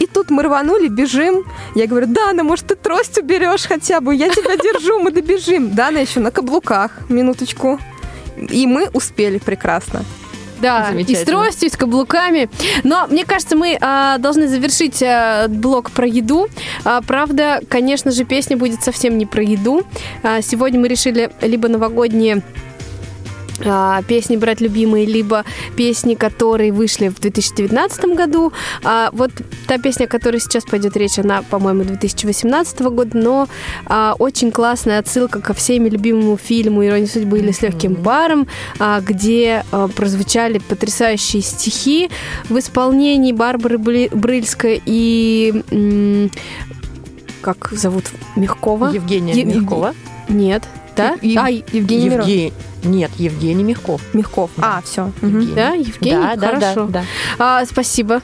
[0.00, 1.44] И тут мы рванули, бежим.
[1.74, 4.14] Я говорю, Дана, может, ты трость уберешь хотя бы?
[4.14, 5.74] Я тебя держу, мы добежим.
[5.74, 7.78] Дана еще на каблуках, минуточку.
[8.36, 10.04] И мы успели прекрасно.
[10.60, 12.48] Да, и с тростью, и с каблуками.
[12.84, 16.48] Но мне кажется, мы а, должны завершить а, блок про еду.
[16.84, 19.84] А, правда, конечно же, песня будет совсем не про еду.
[20.22, 22.42] А, сегодня мы решили либо новогодние
[23.64, 25.44] а, песни брать любимые, либо
[25.76, 28.52] песни, которые вышли в 2019 году.
[28.84, 29.30] А, вот
[29.66, 33.48] та песня, о которой сейчас пойдет речь, она, по-моему, 2018 года, но
[33.86, 38.46] а, очень классная отсылка ко всеми любимому фильму «Ирония судьбы» или «С легким паром»,
[38.78, 42.10] а, где а, прозвучали потрясающие стихи
[42.48, 45.62] в исполнении Барбары Брыльской и...
[45.70, 46.30] м,
[47.40, 48.04] как зовут?
[48.36, 48.88] Мягкова?
[48.92, 49.94] Евгения Е- Мягкова.
[50.28, 50.64] Нет.
[51.00, 51.16] Да?
[51.20, 52.26] Ев- А, Евгений Мирон.
[52.26, 52.52] Евге-
[52.84, 54.00] Нет, Евгений Мягков.
[54.12, 54.50] Мягков.
[54.58, 55.10] А, все.
[55.22, 55.54] Евгений.
[55.54, 56.16] Да, Евгений?
[56.22, 56.84] Да, да, да, Хорошо.
[56.86, 57.04] да.
[57.38, 58.22] А, спасибо.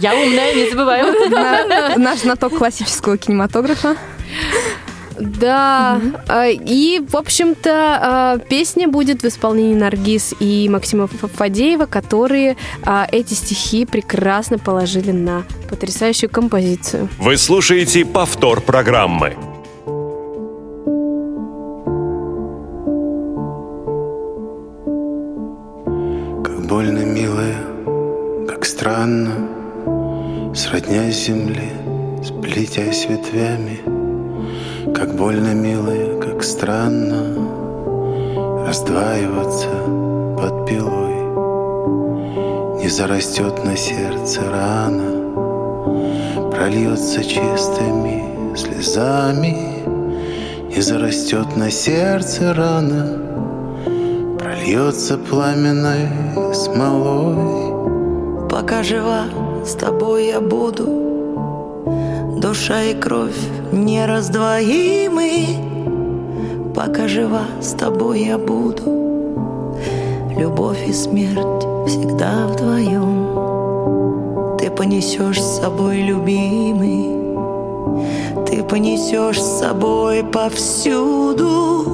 [0.00, 1.12] Я умная, не забываю.
[1.98, 3.96] Наш знаток классического кинематографа.
[5.20, 6.00] Да.
[6.28, 7.70] А, И, в общем-то,
[8.02, 15.12] а, песня будет в исполнении Наргиз и Максима Фадеева, которые а, эти стихи прекрасно положили
[15.12, 17.08] на потрясающую композицию.
[17.18, 19.34] Вы слушаете повтор программы.
[26.74, 27.54] Больно, милая,
[28.48, 29.48] как странно.
[30.56, 31.70] Сроднясь земле,
[32.24, 33.78] сплетясь ветвями.
[34.92, 37.22] Как больно, милая, как странно
[38.66, 39.68] Раздваиваться
[40.36, 41.14] под пилой.
[42.82, 45.10] Не зарастет на сердце рана
[46.50, 49.54] Прольется чистыми слезами.
[50.74, 53.53] Не зарастет на сердце рана
[54.64, 56.08] Прольется пламенной
[56.54, 58.48] смолой.
[58.48, 59.24] Пока жива,
[59.62, 60.86] с тобой я буду.
[62.40, 63.36] Душа и кровь
[63.72, 65.48] нераздвоимы.
[66.74, 69.76] Пока жива, с тобой я буду.
[70.38, 74.56] Любовь и смерть всегда вдвоем.
[74.56, 77.04] Ты понесешь с собой, любимый.
[78.46, 81.93] Ты понесешь с собой повсюду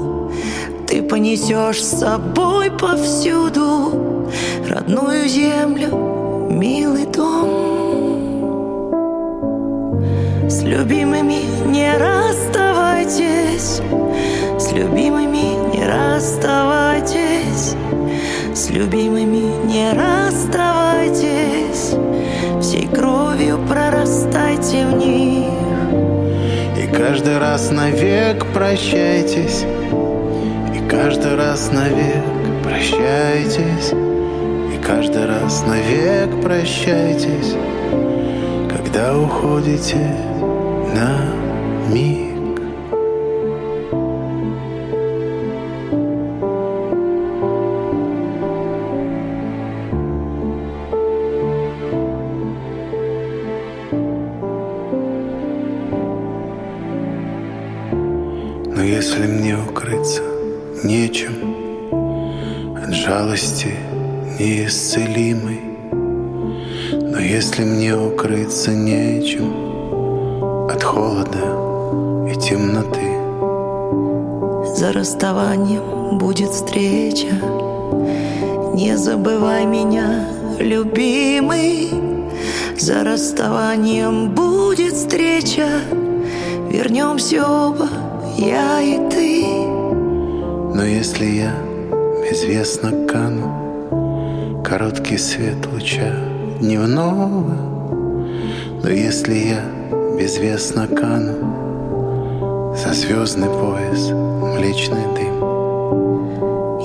[0.91, 4.28] Ты понесешь с собой повсюду
[4.68, 7.49] родную землю, милый дом.
[10.51, 13.80] С любимыми не расставайтесь,
[14.59, 17.76] с любимыми не расставайтесь,
[18.53, 21.95] с любимыми не расставайтесь,
[22.61, 25.47] всей кровью прорастайте в них.
[26.76, 29.64] И каждый раз навек прощайтесь,
[31.03, 32.24] каждый раз навек
[32.62, 37.55] прощайтесь, и каждый раз навек прощайтесь,
[38.68, 40.14] когда уходите
[40.94, 41.32] на
[41.90, 42.30] миг.
[75.11, 77.33] Расставанием будет встреча.
[78.75, 80.29] Не забывай меня,
[80.61, 81.91] любимый.
[82.79, 85.67] За расставанием будет встреча.
[86.71, 87.89] Вернемся оба,
[88.39, 89.47] я и ты.
[90.77, 91.55] Но если я
[92.31, 96.15] безвестно кану Короткий свет луча
[96.61, 97.57] дневного
[98.85, 99.65] Но если я
[100.17, 104.30] безвестно кану За звездный пояс
[104.61, 105.35] млечный дым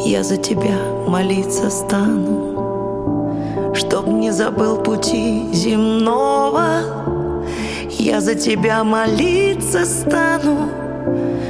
[0.06, 7.44] Я за тебя молиться стану, Чтоб не забыл пути земного.
[7.90, 10.70] Я за тебя молиться стану,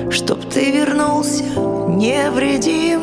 [0.10, 1.44] Чтоб ты вернулся
[1.88, 3.02] невредим.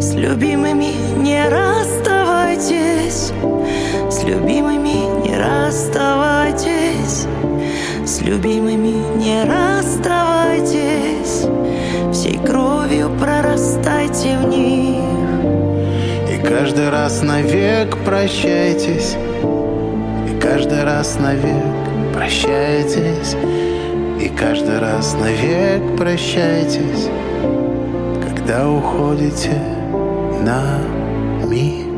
[0.00, 3.32] С любимыми не расставайтесь,
[4.10, 7.26] С любимыми не расставайтесь,
[8.04, 11.46] С любимыми не расставайтесь,
[12.12, 14.98] Всей кровью прорастайте в них.
[16.28, 19.16] И каждый раз навек прощайтесь
[20.28, 21.62] И каждый раз навек
[22.12, 23.36] прощайтесь
[24.20, 27.08] И каждый раз навек прощайтесь
[28.20, 29.52] Когда уходите
[30.42, 30.80] на
[31.46, 31.91] миг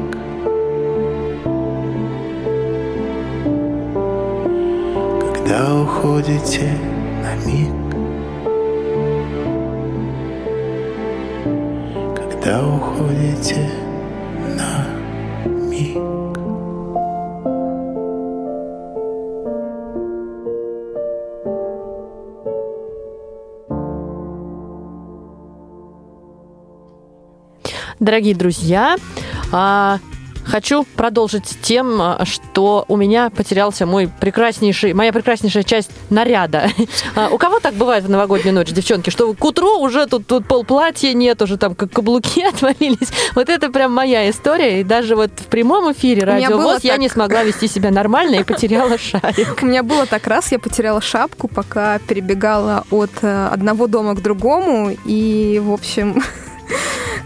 [5.54, 6.76] Когда уходите
[7.22, 7.70] на миг?
[12.16, 13.70] Когда уходите
[14.56, 14.84] на
[15.70, 15.96] миг?
[28.00, 28.96] Дорогие друзья,
[29.52, 30.00] а,
[30.44, 36.70] хочу продолжить тем, что у меня потерялся мой прекраснейший, моя прекраснейшая часть наряда.
[37.16, 40.46] А, У кого так бывает в новогоднюю ночь, девчонки, что к утру уже тут, тут
[40.46, 43.08] пол платья нет, уже там как каблуки отвалились.
[43.34, 44.80] Вот это прям моя история.
[44.80, 47.00] И даже вот в прямом эфире радио ВОЗ я так.
[47.00, 49.58] не смогла вести себя нормально и потеряла шарик.
[49.62, 54.22] У меня было так раз, я потеряла шапку, пока перебегала от э, одного дома к
[54.22, 54.96] другому.
[55.04, 56.22] И, в общем,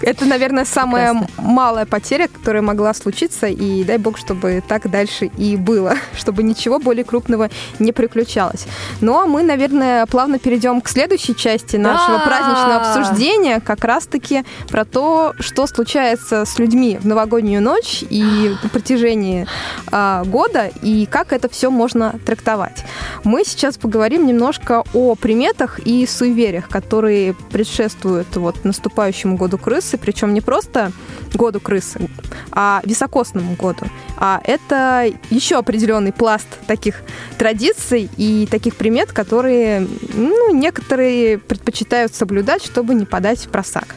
[0.03, 1.43] это, наверное, самая Прекрасно.
[1.43, 3.47] малая потеря, которая могла случиться.
[3.47, 8.67] И дай бог, чтобы так дальше и было, чтобы ничего более крупного не приключалось.
[9.01, 12.25] Ну, а мы, наверное, плавно перейдем к следующей части нашего Да.
[12.25, 18.69] праздничного обсуждения, как раз-таки про то, что случается с людьми в новогоднюю ночь и на
[18.69, 19.47] протяжении
[19.91, 22.85] а, года, и как это все можно трактовать.
[23.25, 30.35] Мы сейчас поговорим немножко о приметах и суевериях, которые предшествуют вот наступающему году крысы, причем
[30.35, 30.93] не просто
[31.35, 32.09] году крысы,
[32.51, 33.87] а високосному году.
[34.17, 37.03] А это еще определенный пласт таких
[37.39, 43.95] традиций и таких примет, которые ну, некоторые предпочитают соблюдать, чтобы не подать в просак.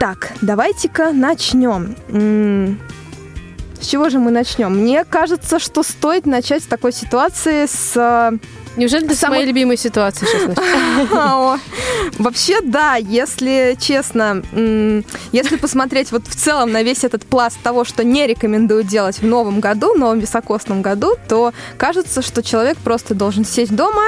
[0.00, 1.94] Так, давайте-ка начнем.
[3.80, 4.72] С чего же мы начнем?
[4.72, 8.32] Мне кажется, что стоит начать с такой ситуации с...
[8.78, 10.56] Неужели ты с Самый- моей любимой ситуации сейчас
[12.18, 14.42] Вообще, да, если честно,
[15.32, 19.26] если посмотреть вот в целом на весь этот пласт того, что не рекомендую делать в
[19.26, 24.02] новом году, в новом високосном году, то кажется, что человек просто должен сесть дома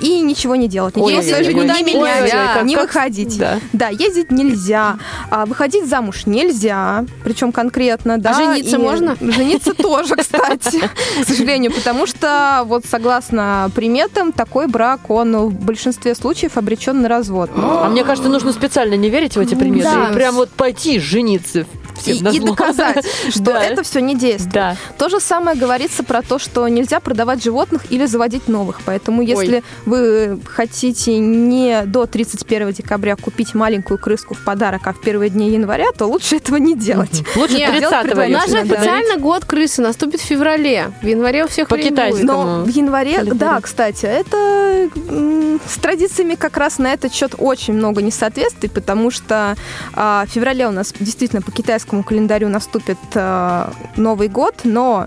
[0.00, 0.96] и ничего не делать.
[0.96, 3.38] Ездить ой, нельзя, ой, ой, как- не выходить.
[3.38, 3.58] да.
[3.72, 4.98] Да, ездить нельзя,
[5.30, 8.34] а выходить замуж нельзя, причем конкретно, да.
[8.34, 9.16] жениться и можно?
[9.20, 10.80] Жениться тоже, кстати,
[11.22, 17.08] к сожалению, потому что вот согласно приметам такой брак, он в большинстве случаев обречен на
[17.08, 17.50] развод.
[17.56, 19.88] А мне кажется, нужно специально не верить в эти приметы.
[20.10, 21.66] И прям вот пойти жениться.
[22.00, 23.62] всем И, и доказать, что Да.
[23.64, 24.52] это все не действует.
[24.54, 24.76] Да.
[24.98, 28.80] То же самое говорится про то, что нельзя продавать животных или заводить новых.
[28.84, 29.41] Поэтому если
[29.86, 35.50] вы хотите не до 31 декабря купить маленькую крыску в подарок, а в первые дни
[35.50, 37.22] января, то лучше этого не делать.
[37.36, 40.92] Лучше Нет, 30 делать У нас же официально год крысы наступит в феврале.
[41.02, 42.26] В январе у всех По китайскому.
[42.26, 44.88] Но в январе, да, кстати, это
[45.66, 49.56] с традициями как раз на этот счет очень много несоответствий, потому что
[49.94, 55.06] а, в феврале у нас действительно по китайскому календарю наступит а, Новый год, но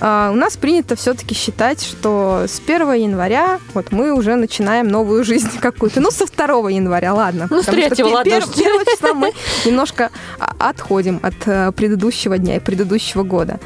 [0.00, 5.24] а, у нас принято все-таки считать, что с 1 января вот мы уже начинаем новую
[5.24, 6.00] жизнь какую-то.
[6.00, 7.46] Ну, со 2 января, ладно.
[7.50, 8.56] Ну, с потому что 3-го, пе- ладно пер- уж.
[8.56, 9.32] 1 числа мы
[9.64, 13.60] немножко а, отходим от э, предыдущего дня и предыдущего года.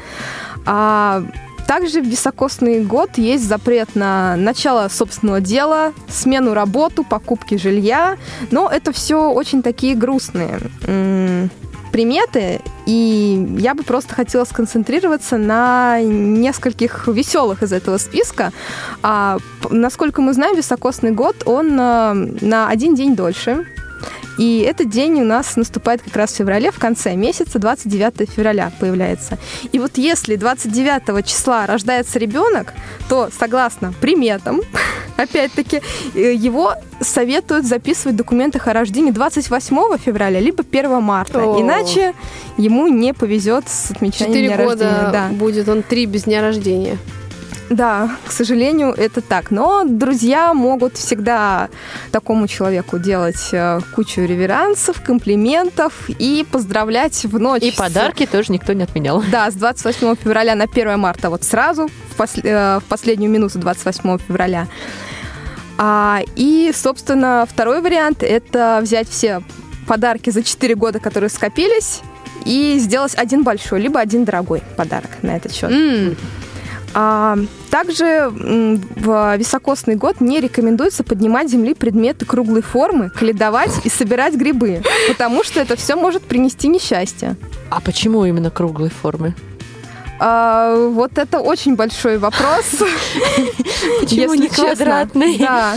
[0.65, 1.23] А,
[1.67, 8.17] также в високосный год есть запрет на начало собственного дела, смену работу, покупки жилья.
[8.51, 10.59] Но это все очень такие грустные
[11.97, 18.51] приметы, и я бы просто хотела сконцентрироваться на нескольких веселых из этого списка.
[19.01, 19.39] А,
[19.71, 23.65] насколько мы знаем, високосный год, он э, на один день дольше.
[24.37, 28.71] И этот день у нас наступает как раз в феврале, в конце месяца, 29 февраля
[28.79, 29.37] появляется.
[29.71, 32.73] И вот если 29 числа рождается ребенок,
[33.09, 34.61] то согласно приметам,
[35.17, 35.81] опять-таки,
[36.13, 41.43] э, его советуют записывать в документах о рождении 28 февраля, либо 1 марта.
[41.43, 41.61] О.
[41.61, 42.13] Иначе
[42.57, 45.11] ему не повезет с отмечанием Четыре дня года рождения.
[45.11, 45.27] Да.
[45.29, 46.97] будет он три без дня рождения.
[47.69, 49.51] Да, к сожалению, это так.
[49.51, 51.69] Но друзья могут всегда
[52.11, 57.63] такому человеку делать э, кучу реверансов, комплиментов и поздравлять в ночь.
[57.63, 59.23] И подарки тоже никто не отменял.
[59.31, 63.59] Да, с 28 февраля на 1 марта, вот сразу, в, пос- э, в последнюю минуту
[63.59, 64.67] 28 февраля.
[65.77, 69.41] А, и, собственно, второй вариант– это взять все
[69.87, 72.01] подарки за 4 года, которые скопились,
[72.45, 75.69] и сделать один большой, либо один дорогой подарок на этот счет.
[75.69, 76.15] А,
[77.69, 84.33] также м, в високосный год не рекомендуется поднимать земли предметы круглой формы, кледовать и собирать
[84.33, 87.35] грибы, потому что это все может принести несчастье.
[87.69, 89.35] А почему именно круглой формы?
[90.19, 92.65] А, вот это очень большой вопрос.
[93.99, 95.37] Почему не квадратный?
[95.37, 95.75] Да.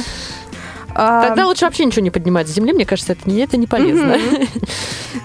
[0.94, 3.66] А, Тогда лучше вообще ничего не поднимать с земли, мне кажется, это не, это не
[3.66, 4.16] полезно.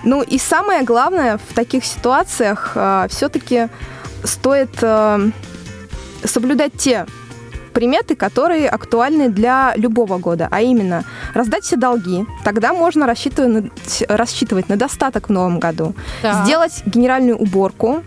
[0.04, 2.76] Ну и самое главное в таких ситуациях
[3.10, 3.70] все-таки
[4.24, 5.30] стоит э,
[6.28, 7.06] соблюдать те
[7.74, 11.04] приметы, которые актуальны для любого года, а именно
[11.34, 16.46] раздать все долги, тогда можно рассчитывать, на- рассчитывать на достаток в новом году, Так.
[16.46, 18.02] сделать генеральную уборку,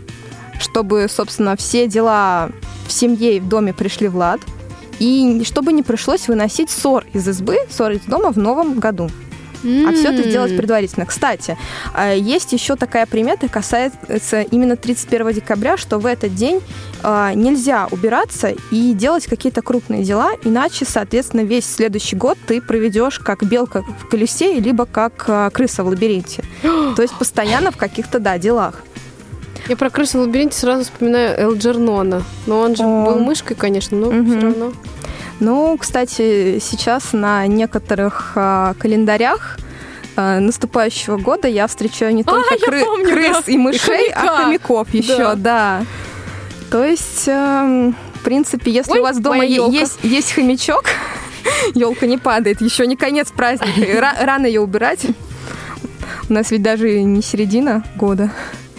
[0.59, 2.49] чтобы, собственно, все дела
[2.87, 4.41] в семье и в доме пришли в лад,
[4.99, 9.11] и чтобы не пришлось выносить ссор из избы, ссор из дома в новом году.
[9.65, 11.07] А все это сделать предварительно.
[11.07, 11.57] Кстати,
[11.95, 16.61] а, есть еще такая примета, касается именно 31 декабря, что в этот день
[17.03, 23.19] а, нельзя убираться и делать какие-то крупные дела, иначе, соответственно, весь следующий год ты проведешь
[23.19, 26.43] как белка в колесе, либо как а, крыса в лабиринте.
[26.63, 28.83] То есть постоянно в каких-то, да, делах.
[29.69, 32.23] Я про крысу в лабиринте сразу вспоминаю Элджернона.
[32.47, 33.05] Но он же О.
[33.05, 34.27] был мышкой, конечно, но Мгм.
[34.31, 34.73] все равно.
[35.41, 39.59] Ну, кстати, сейчас на некоторых а, календарях
[40.17, 43.53] а, наступающего года я встречаю не только я кры- помню, крыс да.
[43.53, 45.85] и мышей, И а хомяков еще, да.
[46.71, 50.85] То есть, эм, в принципе, если Ой, у вас дома е- есть, есть хомячок,
[51.75, 55.07] елка не падает, еще не конец праздника, и рано ее убирать.
[56.29, 58.31] У нас ведь даже не середина года.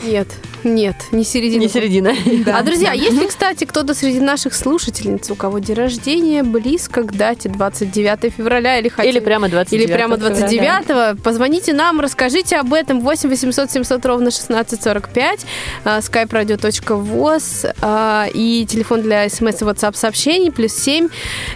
[0.03, 0.27] Нет,
[0.63, 1.61] нет, не середина.
[1.61, 2.13] Не середина.
[2.59, 7.47] А, друзья, если, кстати, кто-то среди наших слушательниц, у кого день рождения близко к дате
[7.49, 10.83] 29 февраля или хотя Или прямо 29 или прямо февраля.
[10.83, 15.45] 29 позвоните нам, расскажите об этом 8 800 700 ровно 1645
[15.85, 21.09] skype-radio.voz а, и телефон для смс и WhatsApp сообщений плюс 7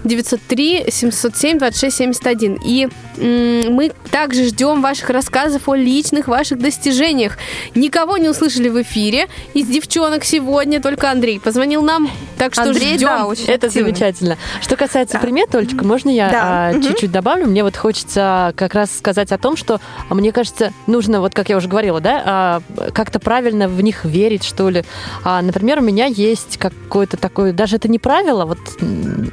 [0.04, 2.60] 903 707 26 71.
[2.66, 2.88] И
[3.18, 7.38] мы также ждем ваших рассказов о личных ваших достижениях.
[7.76, 10.80] Никого не услышали в эфире, эфире из девчонок сегодня.
[10.80, 13.08] Только Андрей позвонил нам, так что Андрей, ждем.
[13.08, 13.89] да, очень Это активный.
[13.91, 14.38] замечательно.
[14.62, 15.20] Что касается Да.
[15.20, 16.68] примет, Олечка, можно я Да.
[16.68, 17.48] а, чуть-чуть добавлю?
[17.48, 21.50] Мне вот хочется как раз сказать о том, что а, мне кажется, нужно, вот как
[21.50, 22.62] я уже говорила, да, а,
[22.94, 24.84] как-то правильно в них верить, что ли.
[25.24, 28.60] А, Например, у меня есть какое-то такое, даже это не правило, вот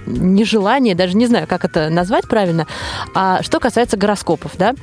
[0.07, 2.67] нежелание, даже не знаю, как это назвать правильно.
[3.15, 4.75] А, Что касается гороскопов, да,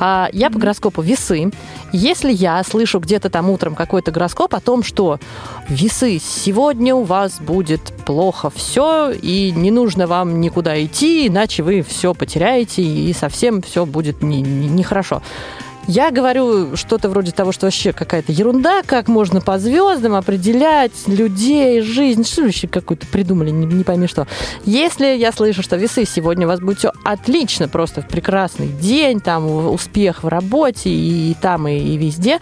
[0.00, 1.50] А, я по гороскопу весы.
[1.92, 5.20] Если я слышу где-то там утром какой-то гороскоп о том, что
[5.68, 11.82] весы, сегодня у вас будет плохо все, и не нужно вам никуда идти, иначе вы
[11.82, 15.22] все потеряете, и совсем все будет не- не- нехорошо.
[15.88, 21.80] Я говорю что-то вроде того, что вообще какая-то ерунда, как можно по звездам определять людей,
[21.80, 24.26] жизнь, что вообще какую-то придумали, не, не пойми что.
[24.66, 29.46] Если я слышу, что весы сегодня у вас будет все отлично, просто прекрасный день, там
[29.72, 32.40] успех в работе и, там, и, и везде,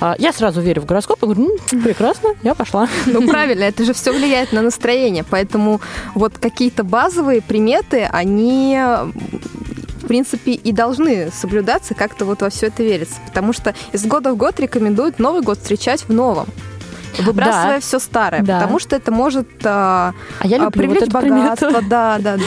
[0.00, 2.88] а, я сразу верю в гороскоп и говорю, «М, прекрасно, я пошла.
[3.06, 5.24] Ну, правильно, это же все влияет на настроение.
[5.30, 5.80] Поэтому
[6.16, 8.76] вот какие-то базовые приметы, они
[10.10, 13.14] принципе, и должны соблюдаться, как-то вот во все это верится.
[13.28, 16.46] Потому что из года в год рекомендуют Новый год встречать в новом.
[17.18, 17.80] Выбрасывая Да.
[17.80, 18.58] все старое, Да.
[18.58, 21.42] потому что это может а, А я а, люблю привлечь вот эту примету.
[21.66, 21.82] богатство.
[21.88, 22.42] Да, да, да.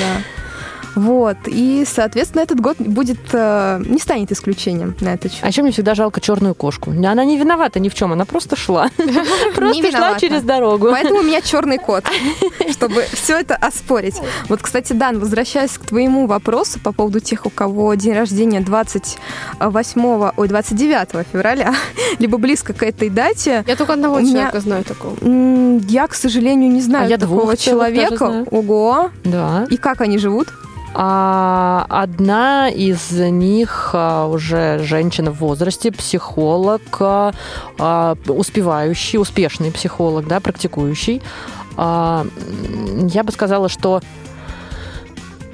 [0.95, 1.37] Вот.
[1.47, 5.43] И, соответственно, этот год будет а, не станет исключением на этот счет.
[5.43, 6.91] А еще мне всегда жалко черную кошку.
[6.91, 8.89] Она не виновата ни в чем, она просто шла.
[9.55, 10.87] Просто шла через дорогу.
[10.91, 12.05] Поэтому у меня черный кот,
[12.71, 14.15] чтобы все это оспорить.
[14.49, 20.31] Вот, кстати, Дан, возвращаясь к твоему вопросу по поводу тех, у кого день рождения 28,
[20.35, 21.73] ой, 29 февраля,
[22.19, 25.15] либо близко к этой дате, Я только одного человека знаю такого.
[25.87, 28.45] я, к сожалению, не знаю А я такого человека.
[28.51, 29.11] Ого!
[29.23, 29.65] Да.
[29.69, 30.49] И как они живут?
[30.95, 37.33] А одна из них а, уже женщина в возрасте, психолог, а,
[37.79, 41.21] а, успевающий, успешный психолог, да, практикующий.
[41.75, 44.01] Я бы сказала, что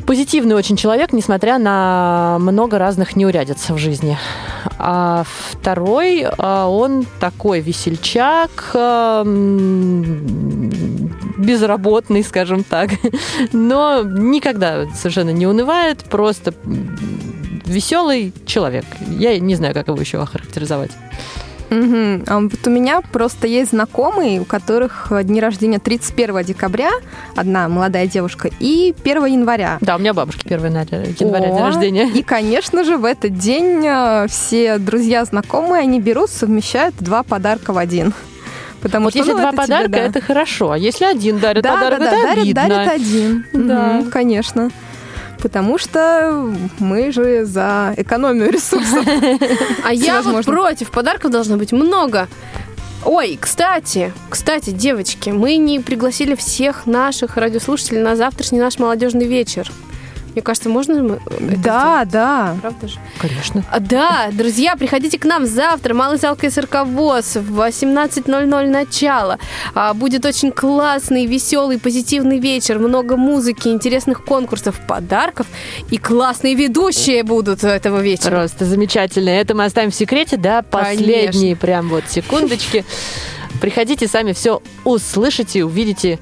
[0.05, 4.17] позитивный очень человек, несмотря на много разных неурядиц в жизни.
[4.77, 8.49] А второй, он такой весельчак,
[11.39, 12.91] безработный, скажем так,
[13.53, 16.53] но никогда совершенно не унывает, просто
[17.65, 18.85] веселый человек.
[19.07, 20.91] Я не знаю, как его еще охарактеризовать.
[21.69, 22.23] Мгм.
[22.27, 26.89] А Вот у меня просто есть знакомые, у которых дни рождения 31 декабря,
[27.35, 29.77] одна молодая девушка, и 1 января.
[29.81, 32.09] Да, у меня бабушки 1 января, день рождения.
[32.09, 37.71] И, конечно же, в этот день э, все друзья, знакомые, они берут, совмещают два подарка
[37.71, 38.13] в один.
[38.81, 39.97] Потому Вот что, если ну, два это тебе, подарка, да.
[39.99, 40.71] это хорошо.
[40.71, 42.67] А если один дарит да, подарок, да, да, это дарят, обидно.
[42.67, 43.45] дарят один.
[43.53, 43.93] Да.
[43.93, 44.71] Мгм, конечно.
[45.41, 49.05] Потому что мы же за экономию ресурсов.
[49.83, 50.91] А я вот против.
[50.91, 52.27] Подарков должно быть много.
[53.05, 59.71] Ой, кстати, кстати, девочки, мы не пригласили всех наших радиослушателей на завтрашний наш молодежный вечер.
[60.33, 62.09] Мне кажется, можно мы это Да, сделать?
[62.09, 62.57] да.
[62.61, 62.97] Правда же?
[63.17, 63.63] Конечно.
[63.71, 65.93] А, Да, друзья, приходите к нам завтра.
[65.93, 69.37] Малый зал КСРК ВОЗ в 18.00 начало.
[69.73, 72.79] А, Будет очень классный, веселый, позитивный вечер.
[72.79, 75.47] Много музыки, интересных конкурсов, подарков.
[75.89, 78.31] И классные ведущие будут этого вечера.
[78.31, 79.29] Просто замечательно.
[79.29, 82.85] Это мы оставим в секрете, да, последние прям вот секундочки.
[83.61, 86.19] Приходите, сами все услышите, увидите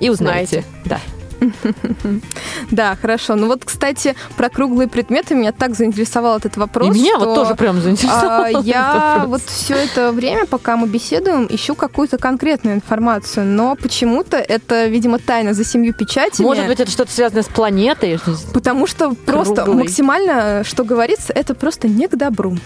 [0.00, 0.64] и узнаете.
[0.84, 1.00] Да.
[2.70, 3.34] Да, хорошо.
[3.34, 6.88] Ну вот, кстати, про круглые предметы меня так заинтересовал этот вопрос.
[6.88, 10.76] И меня что, вот тоже прям заинтересовал а, этот Я вот все это время, пока
[10.76, 16.46] мы беседуем, ищу какую-то конкретную информацию, но почему-то это, видимо, тайна за семью печатями.
[16.46, 18.18] Может быть, это что-то связано с планетой?
[18.52, 19.84] Потому что просто Круглый.
[19.84, 22.56] максимально, что говорится, это просто не к добру.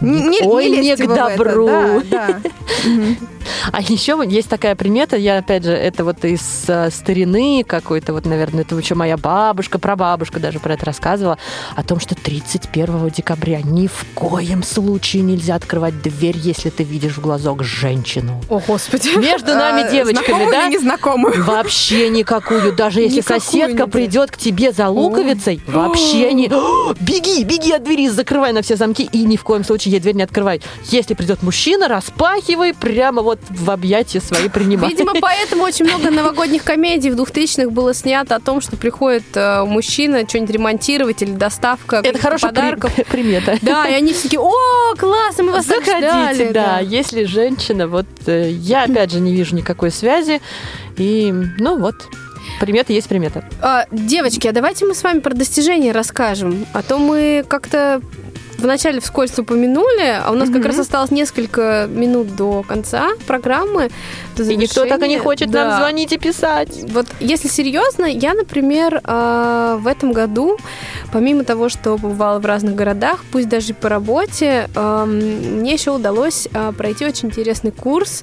[0.00, 1.36] Не, не- не Ой, не лезьте к в это.
[1.36, 1.66] добру.
[2.10, 2.40] Да, да.
[3.72, 8.26] А еще есть такая примета, я, опять же, это вот из э, старины какой-то, вот,
[8.26, 11.38] наверное, это еще моя бабушка, прабабушка даже про это рассказывала,
[11.74, 17.14] о том, что 31 декабря ни в коем случае нельзя открывать дверь, если ты видишь
[17.14, 18.40] в глазок женщину.
[18.48, 19.16] О, Господи.
[19.18, 20.68] Между нами А, девочками, знакомую да?
[20.68, 21.44] незнакомую?
[21.44, 22.74] Вообще никакую.
[22.74, 26.48] Даже если соседка придет к тебе за луковицей, вообще не...
[27.00, 30.14] Беги, беги от двери, закрывай на все замки и ни в коем случае ей дверь
[30.14, 30.60] не открывай.
[30.86, 34.90] Если придет мужчина, распахивай, прямо вот в объятия свои принимай.
[34.90, 39.64] Видимо, поэтому очень много новогодних комедий в 2000-х было снято о том, что приходит э,
[39.64, 42.92] мужчина что-нибудь ремонтировать или доставка Это каких-то хорошая при- подарков.
[43.10, 43.58] примета.
[43.62, 46.52] Да, и они все такие, о, классно, мы вас Заходите, ждали».
[46.52, 46.78] да.
[46.80, 50.40] Если женщина, вот э, я опять же не вижу никакой связи.
[50.96, 51.94] И, ну вот,
[52.60, 53.44] примета есть примета.
[53.60, 56.66] А, девочки, а давайте мы с вами про достижения расскажем.
[56.72, 58.00] А то мы как-то
[58.58, 60.66] вначале вскользь упомянули, а у нас как Мгм.
[60.66, 63.90] раз осталось несколько минут до конца программы.
[64.36, 65.64] до И никто так и не хочет Да.
[65.68, 66.68] нам звонить и писать.
[66.92, 70.58] Вот если серьезно, я, например, э, в этом году,
[71.12, 74.68] помимо того, что побывала в разных городах, пусть даже и по работе,
[75.06, 78.22] мне еще удалось э, пройти очень интересный курс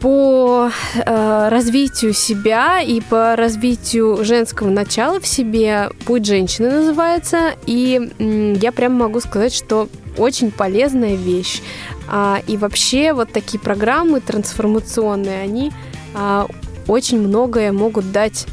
[0.00, 5.90] по э, развитию себя и по развитию женского начала в себе.
[6.06, 7.54] Путь женщины называется.
[7.66, 11.62] И м, я прям могу сказать, что очень полезная вещь.
[12.08, 15.72] А, и вообще вот такие программы трансформационные, они
[16.14, 16.46] а,
[16.86, 18.46] очень многое могут дать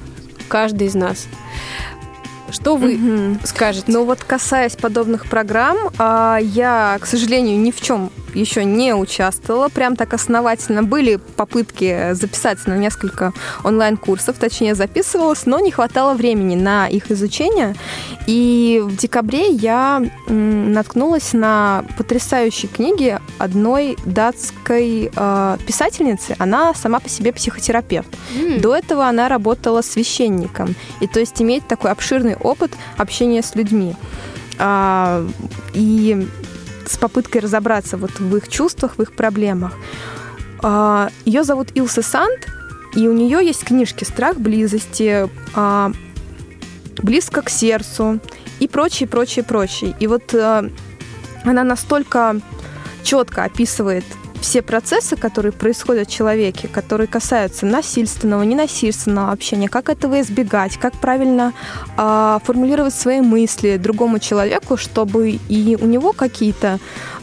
[0.47, 1.27] каждый из нас.
[2.56, 3.39] Что вы Мгм.
[3.43, 3.86] скажете?
[3.88, 9.70] Ну вот касаясь подобных программ, а, я, к сожалению, ни в чем еще не участвовала.
[9.70, 13.34] Прям так основательно были попытки записаться на несколько
[13.64, 17.76] онлайн-курсов, точнее записывалась, но не хватало времени на их изучение.
[18.28, 26.36] И в декабре я наткнулась на потрясающие книги одной датской э, писательницы.
[26.38, 28.10] Она сама по себе психотерапевт.
[28.38, 28.60] М.
[28.60, 30.76] До этого она работала священником.
[30.99, 33.95] И то есть имеет такой обширный опыт общения с людьми.
[34.57, 35.27] А,
[35.73, 36.27] и
[36.85, 39.73] с попыткой разобраться вот в их чувствах, в их проблемах.
[40.61, 42.47] А, ее зовут Илса Санд,
[42.93, 45.91] и у нее есть книжки «Страх близости», а,
[46.97, 48.19] «Близко к сердцу»
[48.59, 49.95] и прочее, прочее, прочее.
[49.99, 52.39] И вот она настолько
[53.03, 54.05] четко описывает
[54.45, 60.93] все процессы, которые происходят в человеке, которые касаются насильственного, ненасильственного общения, как этого избегать, как
[60.93, 61.51] правильно
[61.97, 66.79] а, формулировать свои мысли другому человеку, чтобы и у него какие-то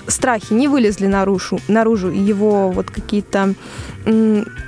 [0.07, 3.55] страхи не вылезли наружу, наружу его вот какие-то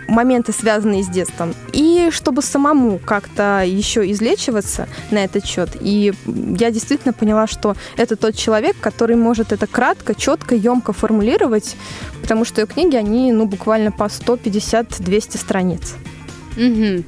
[0.06, 5.70] моменты, связанные с детством, и чтобы самому как-то еще излечиваться на этот счет.
[5.80, 11.76] И я действительно поняла, что это тот человек, который может это кратко, четко, емко формулировать,
[12.22, 15.94] потому что ее книги, они ну, буквально по 150-200 страниц.
[16.56, 17.04] Мгм.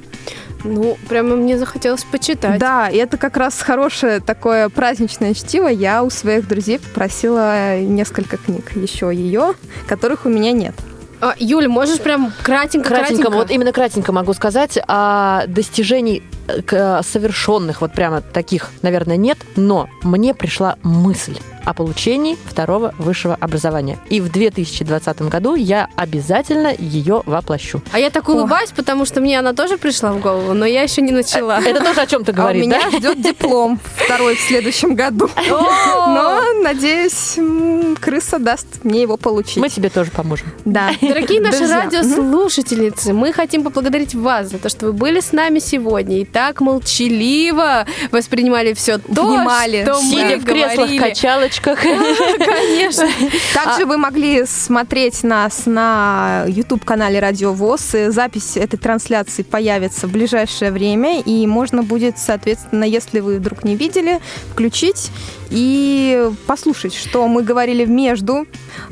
[0.67, 2.59] Ну, прямо мне захотелось почитать.
[2.59, 5.67] Да, и это как раз хорошее такое праздничное чтиво.
[5.67, 9.53] Я у своих друзей попросила несколько книг еще ее,
[9.87, 10.75] которых у меня нет.
[11.19, 14.77] А, Юля, можешь прям кратенько, Кратенько, вот именно кратенько могу сказать,
[15.47, 16.36] достижений э, к-
[17.03, 23.97] совершенных, вот прямо таких, наверное, нет, но мне пришла мысль о получении второго высшего образования.
[24.09, 27.81] И в 2020 году я обязательно ее воплощу.
[27.91, 31.01] А я так улыбаюсь, потому что мне она тоже пришла в голову, но я еще
[31.01, 31.59] не начала.
[31.59, 32.97] Это тоже о чем-то А у говорит, меня да?
[32.97, 35.29] ждет диплом второй в следующем году.
[35.47, 37.35] Но, надеюсь,
[37.95, 39.57] крыса даст мне его получить.
[39.57, 40.47] Мы тебе тоже поможем.
[40.65, 40.91] Да.
[41.01, 45.59] Дорогие наши Друзья, радиослушательницы, мы хотим поблагодарить вас за то, что вы были с нами
[45.59, 49.83] сегодня и так молчаливо воспринимали все то, Внимали.
[49.83, 51.79] что мы Сидя в креслах, качалочках.
[52.37, 53.07] Конечно.
[53.53, 57.95] Также вы могли смотреть нас на YouTube-канале Радио ВОЗ.
[58.09, 63.75] Запись этой трансляции появится в ближайшее время, и можно будет, соответственно, если вы вдруг не
[63.75, 64.19] видели,
[64.51, 65.11] включить
[65.49, 68.45] и послушать, что мы говорили между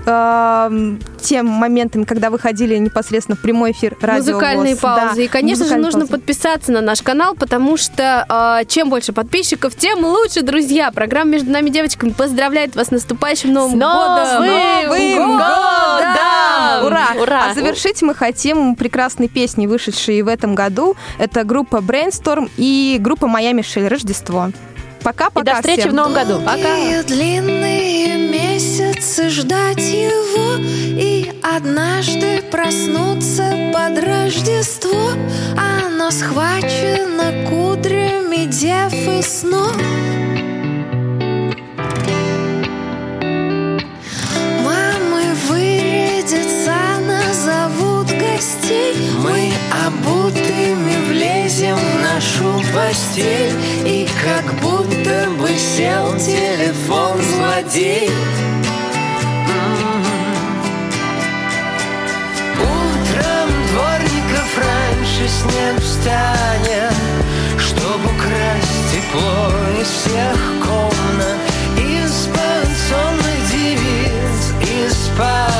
[0.06, 5.16] э, тем моментами, когда выходили непосредственно в прямой эфир Радио Музыкальные паузы.
[5.16, 6.12] Да, и, конечно же, нужно паузы.
[6.14, 8.26] подписаться на наш канал, потому что
[8.62, 10.92] э, чем больше подписчиков, тем лучше, друзья.
[10.92, 14.46] Программа «Между нами девочками» поздравляет вас с наступающим Новым С годом!
[14.46, 16.86] Новым годом!
[16.86, 17.14] Ура!
[17.22, 17.50] Ура!
[17.50, 20.96] А завершить мы хотим прекрасной песней, вышедшей в этом году.
[21.18, 24.52] Это группа Brainstorm и группа Моя Мишель Рождество.
[25.06, 25.42] Пока-пока.
[25.42, 25.92] И до встречи всем.
[25.92, 26.40] в Новом году.
[26.40, 35.12] Долгие длинные месяцы ждать его И однажды проснуться под Рождество
[35.56, 39.78] Оно схвачено кудрями дев и снов
[44.64, 46.74] Мамы вырядятся,
[47.08, 49.52] назовут гостей Мы
[49.86, 50.95] обутыми
[51.26, 53.54] влезем в нашу постель
[53.86, 58.10] И как будто бы сел телефон злодей.
[62.62, 66.94] Утром дворников раньше снег встанет
[67.58, 71.38] Чтоб украсть тепло из всех комнат
[71.78, 75.55] Из-под сонных девиц, из спален